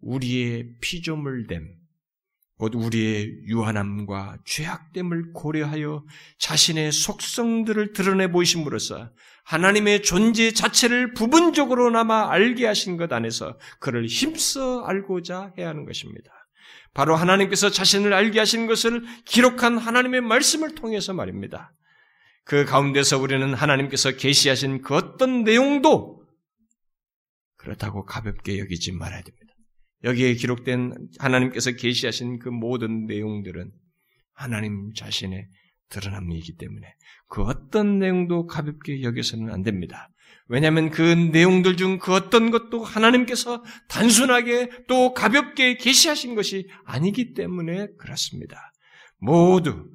우리의 0.00 0.74
피조물됨, 0.80 1.74
곧 2.58 2.74
우리의 2.74 3.42
유한함과 3.46 4.38
죄악됨을 4.44 5.32
고려하여 5.34 6.04
자신의 6.38 6.92
속성들을 6.92 7.92
드러내 7.92 8.30
보이심으로써 8.30 9.10
하나님의 9.44 10.02
존재 10.02 10.52
자체를 10.52 11.12
부분적으로나마 11.12 12.30
알게 12.30 12.66
하신 12.66 12.96
것 12.96 13.12
안에서 13.12 13.58
그를 13.78 14.06
힘써 14.06 14.84
알고자 14.84 15.52
해야 15.58 15.68
하는 15.68 15.84
것입니다. 15.84 16.32
바로 16.94 17.14
하나님께서 17.14 17.70
자신을 17.70 18.14
알게 18.14 18.38
하신 18.38 18.66
것을 18.66 19.04
기록한 19.26 19.76
하나님의 19.76 20.22
말씀을 20.22 20.74
통해서 20.74 21.12
말입니다. 21.12 21.74
그 22.44 22.64
가운데서 22.64 23.18
우리는 23.18 23.52
하나님께서 23.52 24.12
계시하신 24.12 24.80
그 24.80 24.94
어떤 24.94 25.44
내용도 25.44 26.24
그렇다고 27.56 28.04
가볍게 28.04 28.58
여기지 28.58 28.92
말아야 28.92 29.20
됩니다. 29.20 29.45
여기에 30.06 30.34
기록된 30.34 30.94
하나님께서 31.18 31.72
계시하신 31.72 32.38
그 32.38 32.48
모든 32.48 33.06
내용들은 33.06 33.70
하나님 34.32 34.92
자신의 34.94 35.48
드러남이기 35.88 36.56
때문에 36.56 36.86
그 37.28 37.42
어떤 37.42 37.98
내용도 37.98 38.46
가볍게 38.46 39.02
여겨서는 39.02 39.52
안 39.52 39.62
됩니다. 39.62 40.08
왜냐하면 40.48 40.90
그 40.90 41.02
내용들 41.02 41.76
중 41.76 41.98
그 41.98 42.14
어떤 42.14 42.52
것도 42.52 42.84
하나님께서 42.84 43.64
단순하게 43.88 44.70
또 44.86 45.12
가볍게 45.12 45.76
계시하신 45.76 46.36
것이 46.36 46.68
아니기 46.84 47.34
때문에 47.34 47.88
그렇습니다. 47.98 48.72
모두 49.18 49.90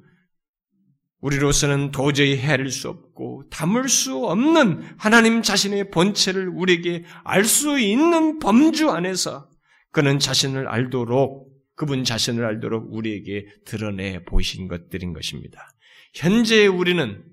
우리로서는 1.20 1.90
도저히 1.90 2.36
헤아릴 2.36 2.70
수 2.70 2.88
없고 2.90 3.44
담을 3.48 3.88
수 3.88 4.26
없는 4.26 4.82
하나님 4.98 5.40
자신의 5.40 5.90
본체를 5.90 6.48
우리에게 6.48 7.04
알 7.24 7.44
수 7.44 7.78
있는 7.78 8.38
범주 8.40 8.90
안에서 8.90 9.48
그는 9.92 10.18
자신을 10.18 10.68
알도록 10.68 11.52
그분 11.74 12.04
자신을 12.04 12.44
알도록 12.44 12.92
우리에게 12.92 13.46
드러내 13.64 14.24
보이신 14.24 14.68
것들인 14.68 15.12
것입니다. 15.12 15.68
현재 16.14 16.66
우리는 16.66 17.24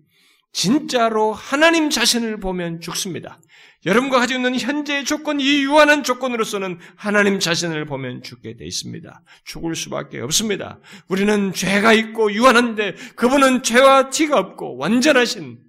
진짜로 0.51 1.31
하나님 1.31 1.89
자신을 1.89 2.39
보면 2.39 2.81
죽습니다. 2.81 3.39
여러분과 3.85 4.19
가지고 4.19 4.39
있는 4.39 4.59
현재의 4.59 5.05
조건, 5.05 5.39
이 5.39 5.63
유한한 5.63 6.03
조건으로서는 6.03 6.79
하나님 6.95 7.39
자신을 7.39 7.85
보면 7.85 8.23
죽게 8.23 8.57
돼 8.57 8.65
있습니다. 8.65 9.23
죽을 9.45 9.75
수밖에 9.75 10.19
없습니다. 10.19 10.79
우리는 11.07 11.53
죄가 11.53 11.93
있고 11.93 12.33
유한한데 12.33 12.95
그분은 13.15 13.63
죄와 13.63 14.09
티가 14.09 14.37
없고 14.37 14.77
완전하신 14.77 15.59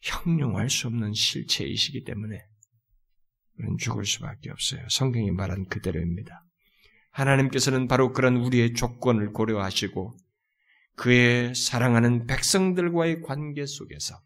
형용할 0.00 0.70
수 0.70 0.86
없는 0.86 1.12
실체이시기 1.12 2.04
때문에 2.04 2.42
죽을 3.78 4.04
수밖에 4.04 4.50
없어요. 4.50 4.80
성경이 4.88 5.30
말한 5.30 5.66
그대로입니다. 5.66 6.44
하나님께서는 7.10 7.86
바로 7.88 8.12
그런 8.12 8.36
우리의 8.36 8.74
조건을 8.74 9.32
고려하시고 9.32 10.16
그의 10.96 11.54
사랑하는 11.54 12.26
백성들과의 12.26 13.22
관계 13.22 13.66
속에서 13.66 14.20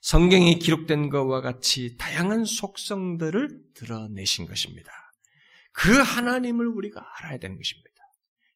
성경에 0.00 0.54
기록된 0.54 1.10
것과 1.10 1.40
같이 1.40 1.96
다양한 1.96 2.44
속성들을 2.44 3.48
드러내신 3.74 4.46
것입니다. 4.46 4.90
그 5.72 5.92
하나님을 5.92 6.66
우리가 6.66 7.04
알아야 7.18 7.38
되는 7.38 7.56
것입니다. 7.56 7.88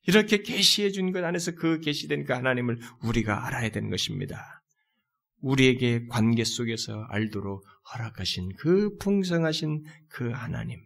이렇게 0.05 0.43
계시해 0.43 0.91
준 0.91 1.13
것 1.13 1.23
안에서 1.23 1.53
그 1.53 1.81
계시된 1.81 2.25
그 2.25 2.33
하나님을 2.33 2.81
우리가 3.05 3.47
알아야 3.47 3.71
되는 3.71 3.91
것입니다. 3.91 4.63
우리에게 5.41 6.07
관계 6.07 6.45
속에서 6.45 7.05
알도록 7.09 7.65
허락하신 7.93 8.57
그 8.59 8.97
풍성하신 8.99 9.85
그 10.09 10.31
하나님 10.31 10.81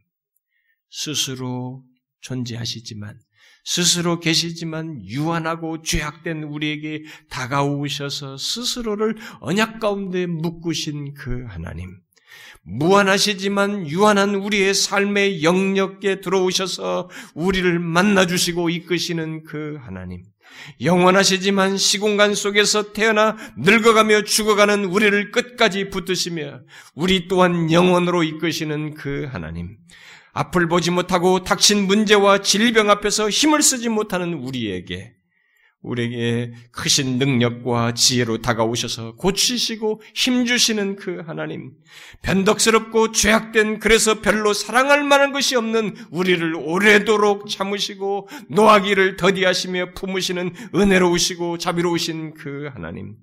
스스로 0.90 1.84
존재하시지만 2.20 3.18
스스로 3.66 4.20
계시지만 4.20 5.05
유한하고 5.05 5.82
죄악된 5.82 6.44
우리에게 6.44 7.03
다가오셔서 7.30 8.38
스스로를 8.38 9.16
언약 9.40 9.80
가운데 9.80 10.26
묶으신 10.26 11.14
그 11.14 11.44
하나님. 11.49 12.01
무한하시지만 12.62 13.88
유한한 13.88 14.36
우리의 14.36 14.72
삶의 14.72 15.42
영역에 15.42 16.20
들어오셔서 16.20 17.11
우리를 17.34 17.78
만나주시고 17.80 18.70
이끄시는 18.70 19.42
그 19.42 19.76
하나님. 19.80 20.22
영원하시지만 20.80 21.76
시공간 21.76 22.34
속에서 22.34 22.92
태어나 22.92 23.36
늙어가며 23.57 24.22
죽어가는 24.22 24.84
우리를 24.84 25.30
끝까지 25.30 25.90
붙드시며 25.90 26.61
우리 26.94 27.28
또한 27.28 27.70
영원으로 27.72 28.22
이끄시는 28.22 28.94
그 28.94 29.28
하나님. 29.30 29.78
앞을 30.32 30.68
보지 30.68 30.90
못하고 30.90 31.44
닥친 31.44 31.86
문제와 31.86 32.42
질병 32.42 32.90
앞에서 32.90 33.30
힘을 33.30 33.62
쓰지 33.62 33.88
못하는 33.88 34.34
우리에게 34.34 35.15
우리에게 35.87 36.53
크신 36.72 37.18
능력과 37.18 37.95
지혜로 37.95 38.43
다가오셔서 38.43 39.14
고치시고 39.14 40.03
힘주시는 40.14 40.97
그 40.97 41.22
하나님, 41.26 41.72
변덕스럽고 42.22 43.12
죄악된 43.12 43.78
그래서 43.78 44.20
별로 44.20 44.53
사랑할 44.53 45.05
만한 45.05 45.32
것이 45.32 45.55
없는 45.57 45.95
우리를 46.11 46.55
오래도록 46.57 47.49
참으시고 47.49 48.28
노하기를 48.51 49.16
더디하시며 49.16 49.93
품으시는 49.95 50.53
은혜로우시고 50.74 51.59
자비로우신 51.59 52.34
그 52.34 52.68
하나님, 52.74 53.14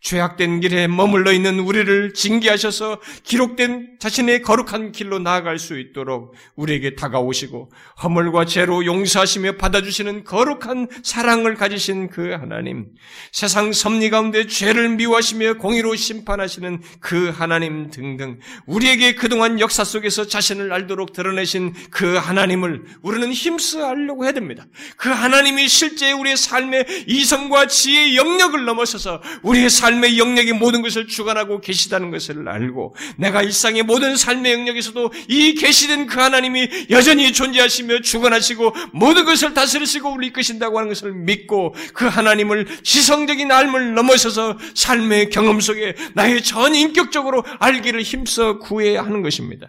죄악된 0.00 0.60
길에 0.60 0.86
머물러 0.86 1.32
있는 1.32 1.60
우리를 1.60 2.14
징계하셔서 2.14 3.00
기록된 3.22 3.96
자신의 3.98 4.42
거룩한 4.42 4.92
길로 4.92 5.18
나아갈 5.18 5.58
수 5.58 5.78
있도록 5.78 6.34
우리에게 6.56 6.94
다가오시고 6.94 7.70
허물과 8.02 8.46
죄로 8.46 8.84
용서하시며 8.84 9.56
받아주시는 9.56 10.24
거룩한 10.24 10.88
사랑을 11.02 11.54
가지신 11.54 12.08
그 12.08 12.30
하나님, 12.30 12.86
세상 13.32 13.72
섭리 13.72 14.10
가운데 14.10 14.46
죄를 14.46 14.88
미워하시며 14.90 15.54
공의로 15.54 15.94
심판하시는 15.96 16.82
그 17.00 17.28
하나님 17.28 17.90
등등 17.90 18.38
우리에게 18.66 19.14
그동안 19.14 19.60
역사 19.60 19.84
속에서 19.84 20.26
자신을 20.26 20.72
알도록 20.72 21.12
드러내신 21.12 21.74
그 21.90 22.16
하나님을 22.16 22.84
우리는 23.02 23.32
힘써 23.32 23.88
알려고 23.88 24.24
해야 24.24 24.32
됩니다. 24.32 24.64
그 24.96 25.08
하나님이 25.08 25.68
실제 25.68 26.12
우리의 26.12 26.36
삶의 26.36 27.04
이성과 27.06 27.66
지혜의 27.66 28.16
영역을 28.16 28.64
넘어서서 28.64 29.22
우리의 29.42 29.69
삶 29.70 30.00
삶의 30.00 30.18
영역의 30.18 30.54
모든 30.54 30.82
것을 30.82 31.06
주관하고 31.06 31.60
계시다는 31.60 32.10
것을 32.10 32.48
알고 32.48 32.94
내가 33.18 33.42
일상의 33.42 33.82
모든 33.82 34.16
삶의 34.16 34.52
영역에서도 34.52 35.12
이 35.28 35.54
계시된 35.54 36.06
그 36.06 36.20
하나님이 36.20 36.86
여전히 36.90 37.32
존재하시며 37.32 38.00
주관하시고 38.00 38.74
모든 38.92 39.24
것을 39.24 39.54
다스리시고 39.54 40.12
우리 40.12 40.28
이끄신다고 40.28 40.78
하는 40.78 40.88
것을 40.88 41.12
믿고 41.12 41.74
그 41.94 42.06
하나님을 42.06 42.82
지성적인 42.82 43.48
삶을 43.48 43.94
넘어서서 43.94 44.58
삶의 44.74 45.30
경험 45.30 45.60
속에 45.60 45.94
나의 46.14 46.42
전 46.42 46.74
인격적으로 46.74 47.44
알기를 47.58 48.02
힘써 48.02 48.58
구해야 48.58 49.02
하는 49.02 49.22
것입니다. 49.22 49.68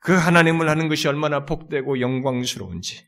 그 0.00 0.12
하나님을 0.12 0.68
하는 0.68 0.88
것이 0.88 1.08
얼마나 1.08 1.44
복되고 1.44 2.00
영광스러운지 2.00 3.04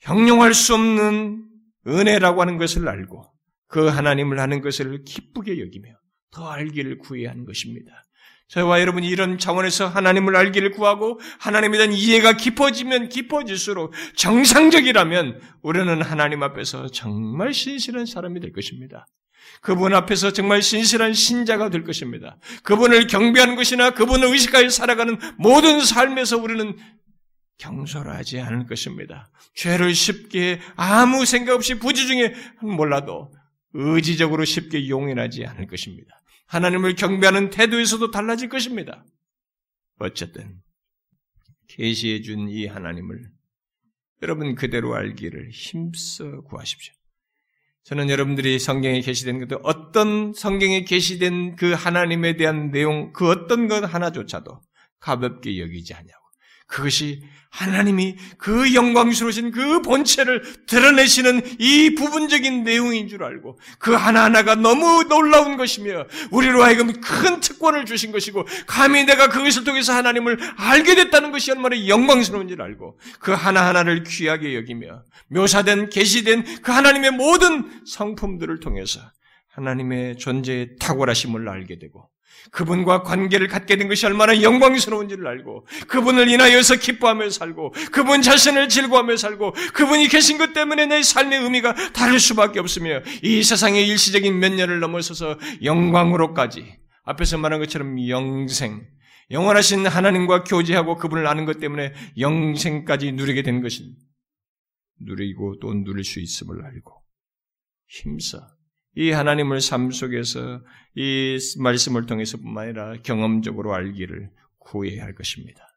형용할 0.00 0.54
수 0.54 0.74
없는 0.74 1.47
은혜라고 1.88 2.40
하는 2.40 2.58
것을 2.58 2.88
알고 2.88 3.24
그 3.66 3.86
하나님을 3.86 4.38
하는 4.38 4.60
것을 4.60 5.04
기쁘게 5.04 5.60
여기며 5.60 5.90
더 6.30 6.48
알기를 6.48 6.98
구해야 6.98 7.30
하는 7.30 7.44
것입니다. 7.44 8.04
저와 8.48 8.80
여러분이 8.80 9.06
이런 9.06 9.38
차원에서 9.38 9.88
하나님을 9.88 10.34
알기를 10.34 10.70
구하고 10.70 11.20
하나님에 11.38 11.76
대한 11.76 11.92
이해가 11.92 12.32
깊어지면 12.32 13.10
깊어질수록 13.10 13.92
정상적이라면 14.16 15.40
우리는 15.60 16.00
하나님 16.00 16.42
앞에서 16.42 16.88
정말 16.88 17.52
신실한 17.52 18.06
사람이 18.06 18.40
될 18.40 18.52
것입니다. 18.52 19.06
그분 19.60 19.94
앞에서 19.94 20.32
정말 20.32 20.62
신실한 20.62 21.12
신자가 21.12 21.68
될 21.68 21.84
것입니다. 21.84 22.38
그분을 22.62 23.06
경배하는 23.06 23.54
것이나 23.56 23.90
그분을 23.90 24.28
의식하여 24.28 24.70
살아가는 24.70 25.18
모든 25.36 25.80
삶에서 25.80 26.38
우리는 26.38 26.74
경솔하지 27.58 28.40
않을 28.40 28.66
것입니다. 28.66 29.30
죄를 29.54 29.94
쉽게 29.94 30.60
아무 30.76 31.24
생각 31.24 31.54
없이 31.54 31.74
부지 31.78 32.06
중에 32.06 32.34
몰라도 32.62 33.32
의지적으로 33.72 34.44
쉽게 34.44 34.88
용인하지 34.88 35.44
않을 35.46 35.66
것입니다. 35.66 36.20
하나님을 36.46 36.94
경배하는 36.94 37.50
태도에서도 37.50 38.10
달라질 38.10 38.48
것입니다. 38.48 39.04
어쨌든 39.98 40.60
계시해 41.68 42.22
준 42.22 42.48
이 42.48 42.66
하나님을 42.66 43.30
여러분 44.22 44.54
그대로 44.54 44.94
알기를 44.94 45.50
힘써 45.50 46.40
구하십시오. 46.42 46.94
저는 47.84 48.10
여러분들이 48.10 48.58
성경에 48.58 49.00
계시된 49.00 49.38
것도 49.40 49.60
어떤 49.62 50.32
성경에 50.34 50.84
계시된 50.84 51.56
그 51.56 51.72
하나님에 51.72 52.36
대한 52.36 52.70
내용 52.70 53.12
그 53.12 53.28
어떤 53.30 53.68
것 53.68 53.82
하나조차도 53.82 54.60
가볍게 54.98 55.60
여기지 55.60 55.94
않냐고. 55.94 56.27
그것이 56.68 57.22
하나님이 57.50 58.16
그 58.36 58.74
영광스러우신 58.74 59.50
그 59.50 59.80
본체를 59.80 60.42
드러내시는 60.66 61.42
이 61.58 61.94
부분적인 61.94 62.62
내용인 62.62 63.08
줄 63.08 63.24
알고 63.24 63.58
그 63.78 63.94
하나하나가 63.94 64.54
너무 64.54 65.04
놀라운 65.04 65.56
것이며 65.56 66.04
우리로 66.30 66.62
하여금 66.62 66.92
큰 67.00 67.40
특권을 67.40 67.86
주신 67.86 68.12
것이고 68.12 68.46
감히 68.66 69.04
내가 69.04 69.28
그것을 69.28 69.64
통해서 69.64 69.94
하나님을 69.94 70.38
알게 70.56 70.94
됐다는 70.94 71.32
것이 71.32 71.50
얼마나 71.50 71.88
영광스러운지를 71.88 72.62
알고 72.62 72.98
그 73.18 73.32
하나하나를 73.32 74.04
귀하게 74.04 74.54
여기며 74.54 75.02
묘사된 75.28 75.88
계시된 75.88 76.60
그 76.62 76.70
하나님의 76.70 77.12
모든 77.12 77.82
성품들을 77.86 78.60
통해서 78.60 79.00
하나님의 79.54 80.18
존재의 80.18 80.76
탁월하심을 80.78 81.48
알게 81.48 81.78
되고 81.78 82.08
그분과 82.50 83.02
관계를 83.02 83.48
갖게 83.48 83.76
된 83.76 83.88
것이 83.88 84.06
얼마나 84.06 84.42
영광스러운지를 84.42 85.26
알고 85.26 85.66
그분을 85.88 86.28
인하여서 86.28 86.76
기뻐하며 86.76 87.30
살고 87.30 87.74
그분 87.92 88.22
자신을 88.22 88.68
즐거워하며 88.68 89.16
살고 89.16 89.54
그분이 89.74 90.08
계신 90.08 90.38
것 90.38 90.52
때문에 90.52 90.86
내 90.86 91.02
삶의 91.02 91.40
의미가 91.42 91.92
다를 91.92 92.18
수밖에 92.18 92.60
없으며 92.60 93.00
이 93.22 93.42
세상의 93.42 93.86
일시적인 93.88 94.38
몇 94.38 94.52
년을 94.52 94.80
넘어서서 94.80 95.38
영광으로까지 95.62 96.78
앞에서 97.04 97.38
말한 97.38 97.60
것처럼 97.60 98.08
영생 98.08 98.86
영원하신 99.30 99.86
하나님과 99.86 100.44
교제하고 100.44 100.96
그분을 100.96 101.26
아는 101.26 101.44
것 101.44 101.60
때문에 101.60 101.92
영생까지 102.18 103.12
누리게 103.12 103.42
된 103.42 103.60
것인 103.60 103.94
누리고 105.00 105.58
또 105.60 105.72
누릴 105.74 106.04
수 106.04 106.20
있음을 106.20 106.64
알고 106.64 106.94
힘써 107.86 108.57
이 108.98 109.12
하나님을 109.12 109.60
삶 109.60 109.92
속에서 109.92 110.60
이 110.96 111.38
말씀을 111.56 112.06
통해서뿐만 112.06 112.64
아니라 112.64 112.96
경험적으로 113.04 113.72
알기를 113.72 114.28
구해야 114.58 115.04
할 115.04 115.14
것입니다. 115.14 115.68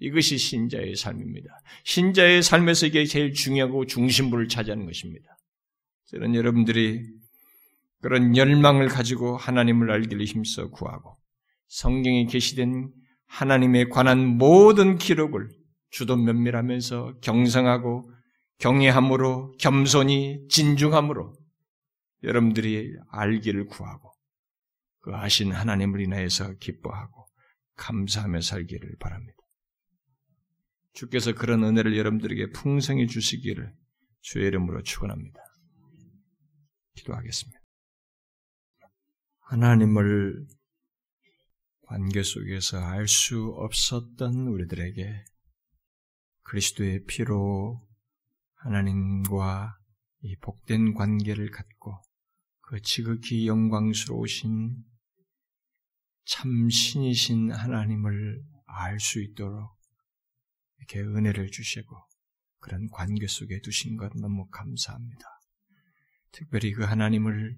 이것이 0.00 0.38
신자의 0.38 0.96
삶입니다. 0.96 1.50
신자의 1.84 2.42
삶에서 2.42 2.86
이게 2.86 3.04
제일 3.04 3.32
중요하고 3.32 3.86
중심부를 3.86 4.48
차지하는 4.48 4.86
것입니다. 4.86 5.38
저는 6.06 6.34
여러분들이 6.34 7.06
그런 8.02 8.36
열망을 8.36 8.88
가지고 8.88 9.36
하나님을 9.36 9.92
알기를 9.92 10.24
힘써 10.24 10.68
구하고 10.70 11.16
성경에 11.68 12.26
계시된 12.26 12.90
하나님에 13.26 13.84
관한 13.84 14.26
모든 14.26 14.98
기록을 14.98 15.48
주도 15.90 16.16
면밀하면서 16.16 17.18
경성하고 17.22 18.10
경외함으로 18.58 19.52
겸손히 19.60 20.40
진중함으로 20.48 21.43
여러분들이 22.24 22.96
알기를 23.10 23.66
구하고 23.66 24.12
그 25.00 25.14
아신 25.14 25.52
하나님을 25.52 26.00
인하여서 26.00 26.54
기뻐하고 26.54 27.26
감사하며 27.76 28.40
살기를 28.40 28.96
바랍니다. 28.98 29.36
주께서 30.94 31.34
그런 31.34 31.64
은혜를 31.64 31.96
여러분들에게 31.96 32.50
풍성히 32.52 33.06
주시기를 33.06 33.74
주의 34.20 34.46
이름으로 34.46 34.82
축원합니다. 34.82 35.40
기도하겠습니다. 36.94 37.60
하나님을 39.40 40.46
관계 41.82 42.22
속에서 42.22 42.78
알 42.78 43.06
수 43.06 43.52
없었던 43.56 44.46
우리들에게 44.46 45.24
그리스도의 46.44 47.04
피로 47.04 47.86
하나님과 48.54 49.76
이 50.22 50.36
복된 50.36 50.94
관계를 50.94 51.50
갖고 51.50 52.00
그 52.74 52.82
지극히 52.82 53.46
영광스러우신 53.46 54.74
참 56.24 56.68
신이신 56.68 57.52
하나님을 57.52 58.42
알 58.66 58.98
수 58.98 59.22
있도록 59.22 59.70
이렇게 60.78 60.98
은혜를 60.98 61.52
주시고 61.52 61.94
그런 62.58 62.88
관계 62.90 63.28
속에 63.28 63.60
두신 63.60 63.96
것 63.96 64.10
너무 64.16 64.48
감사합니다. 64.50 65.22
특별히 66.32 66.72
그 66.72 66.82
하나님을 66.82 67.56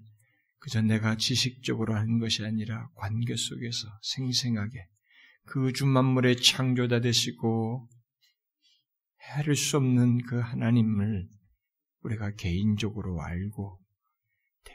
그저 0.59 0.83
내가 0.83 1.17
지식적으로 1.17 1.95
하는 1.95 2.19
것이 2.19 2.45
아니라 2.45 2.87
관계 2.93 3.35
속에서 3.35 3.87
생생하게 4.03 4.87
그 5.47 5.71
주 5.73 5.87
만물의 5.87 6.43
창조자 6.43 6.99
되시고 6.99 7.89
해를 9.31 9.55
수 9.55 9.77
없는 9.77 10.19
그 10.27 10.39
하나님을 10.39 11.27
우리가 12.01 12.35
개인적으로 12.35 13.23
알고 13.23 13.86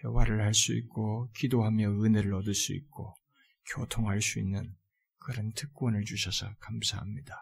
대화를 0.01 0.43
할 0.43 0.55
수 0.55 0.75
있고 0.75 1.31
기도하며 1.37 2.03
은혜를 2.03 2.35
얻을 2.35 2.55
수 2.55 2.75
있고 2.75 3.15
교통할 3.75 4.21
수 4.21 4.39
있는 4.39 4.75
그런 5.19 5.53
특권을 5.53 6.05
주셔서 6.05 6.47
감사합니다. 6.59 7.35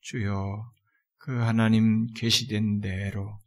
주여 0.00 0.72
그 1.18 1.36
하나님 1.36 2.06
계시된 2.14 2.80
대로 2.80 3.38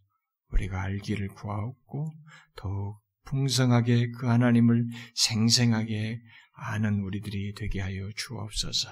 우리가 0.49 0.81
알기를 0.81 1.29
구하옵고 1.29 2.13
더욱 2.55 3.01
풍성하게 3.25 4.11
그 4.11 4.27
하나님을 4.27 4.85
생생하게 5.15 6.21
아는 6.53 6.99
우리들이 6.99 7.53
되게 7.55 7.79
하여 7.81 8.09
주옵소서. 8.15 8.89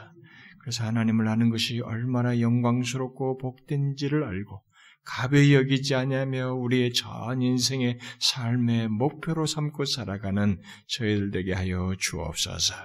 그래서 0.59 0.85
하나님을 0.85 1.27
아는 1.27 1.49
것이 1.49 1.79
얼마나 1.81 2.39
영광스럽고 2.39 3.37
복된지를 3.37 4.23
알고 4.23 4.63
가벼이 5.03 5.55
여기지 5.55 5.95
아니하며 5.95 6.53
우리의 6.53 6.93
전 6.93 7.41
인생의 7.41 7.99
삶의 8.19 8.89
목표로 8.89 9.45
삼고 9.45 9.85
살아가는 9.85 10.61
저희들 10.87 11.31
되게 11.31 11.53
하여 11.53 11.95
주옵소서. 11.99 12.75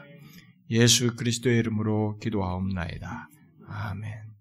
예수 0.71 1.15
그리스도의 1.17 1.59
이름으로 1.59 2.19
기도하옵나이다. 2.19 3.29
아멘. 3.69 4.36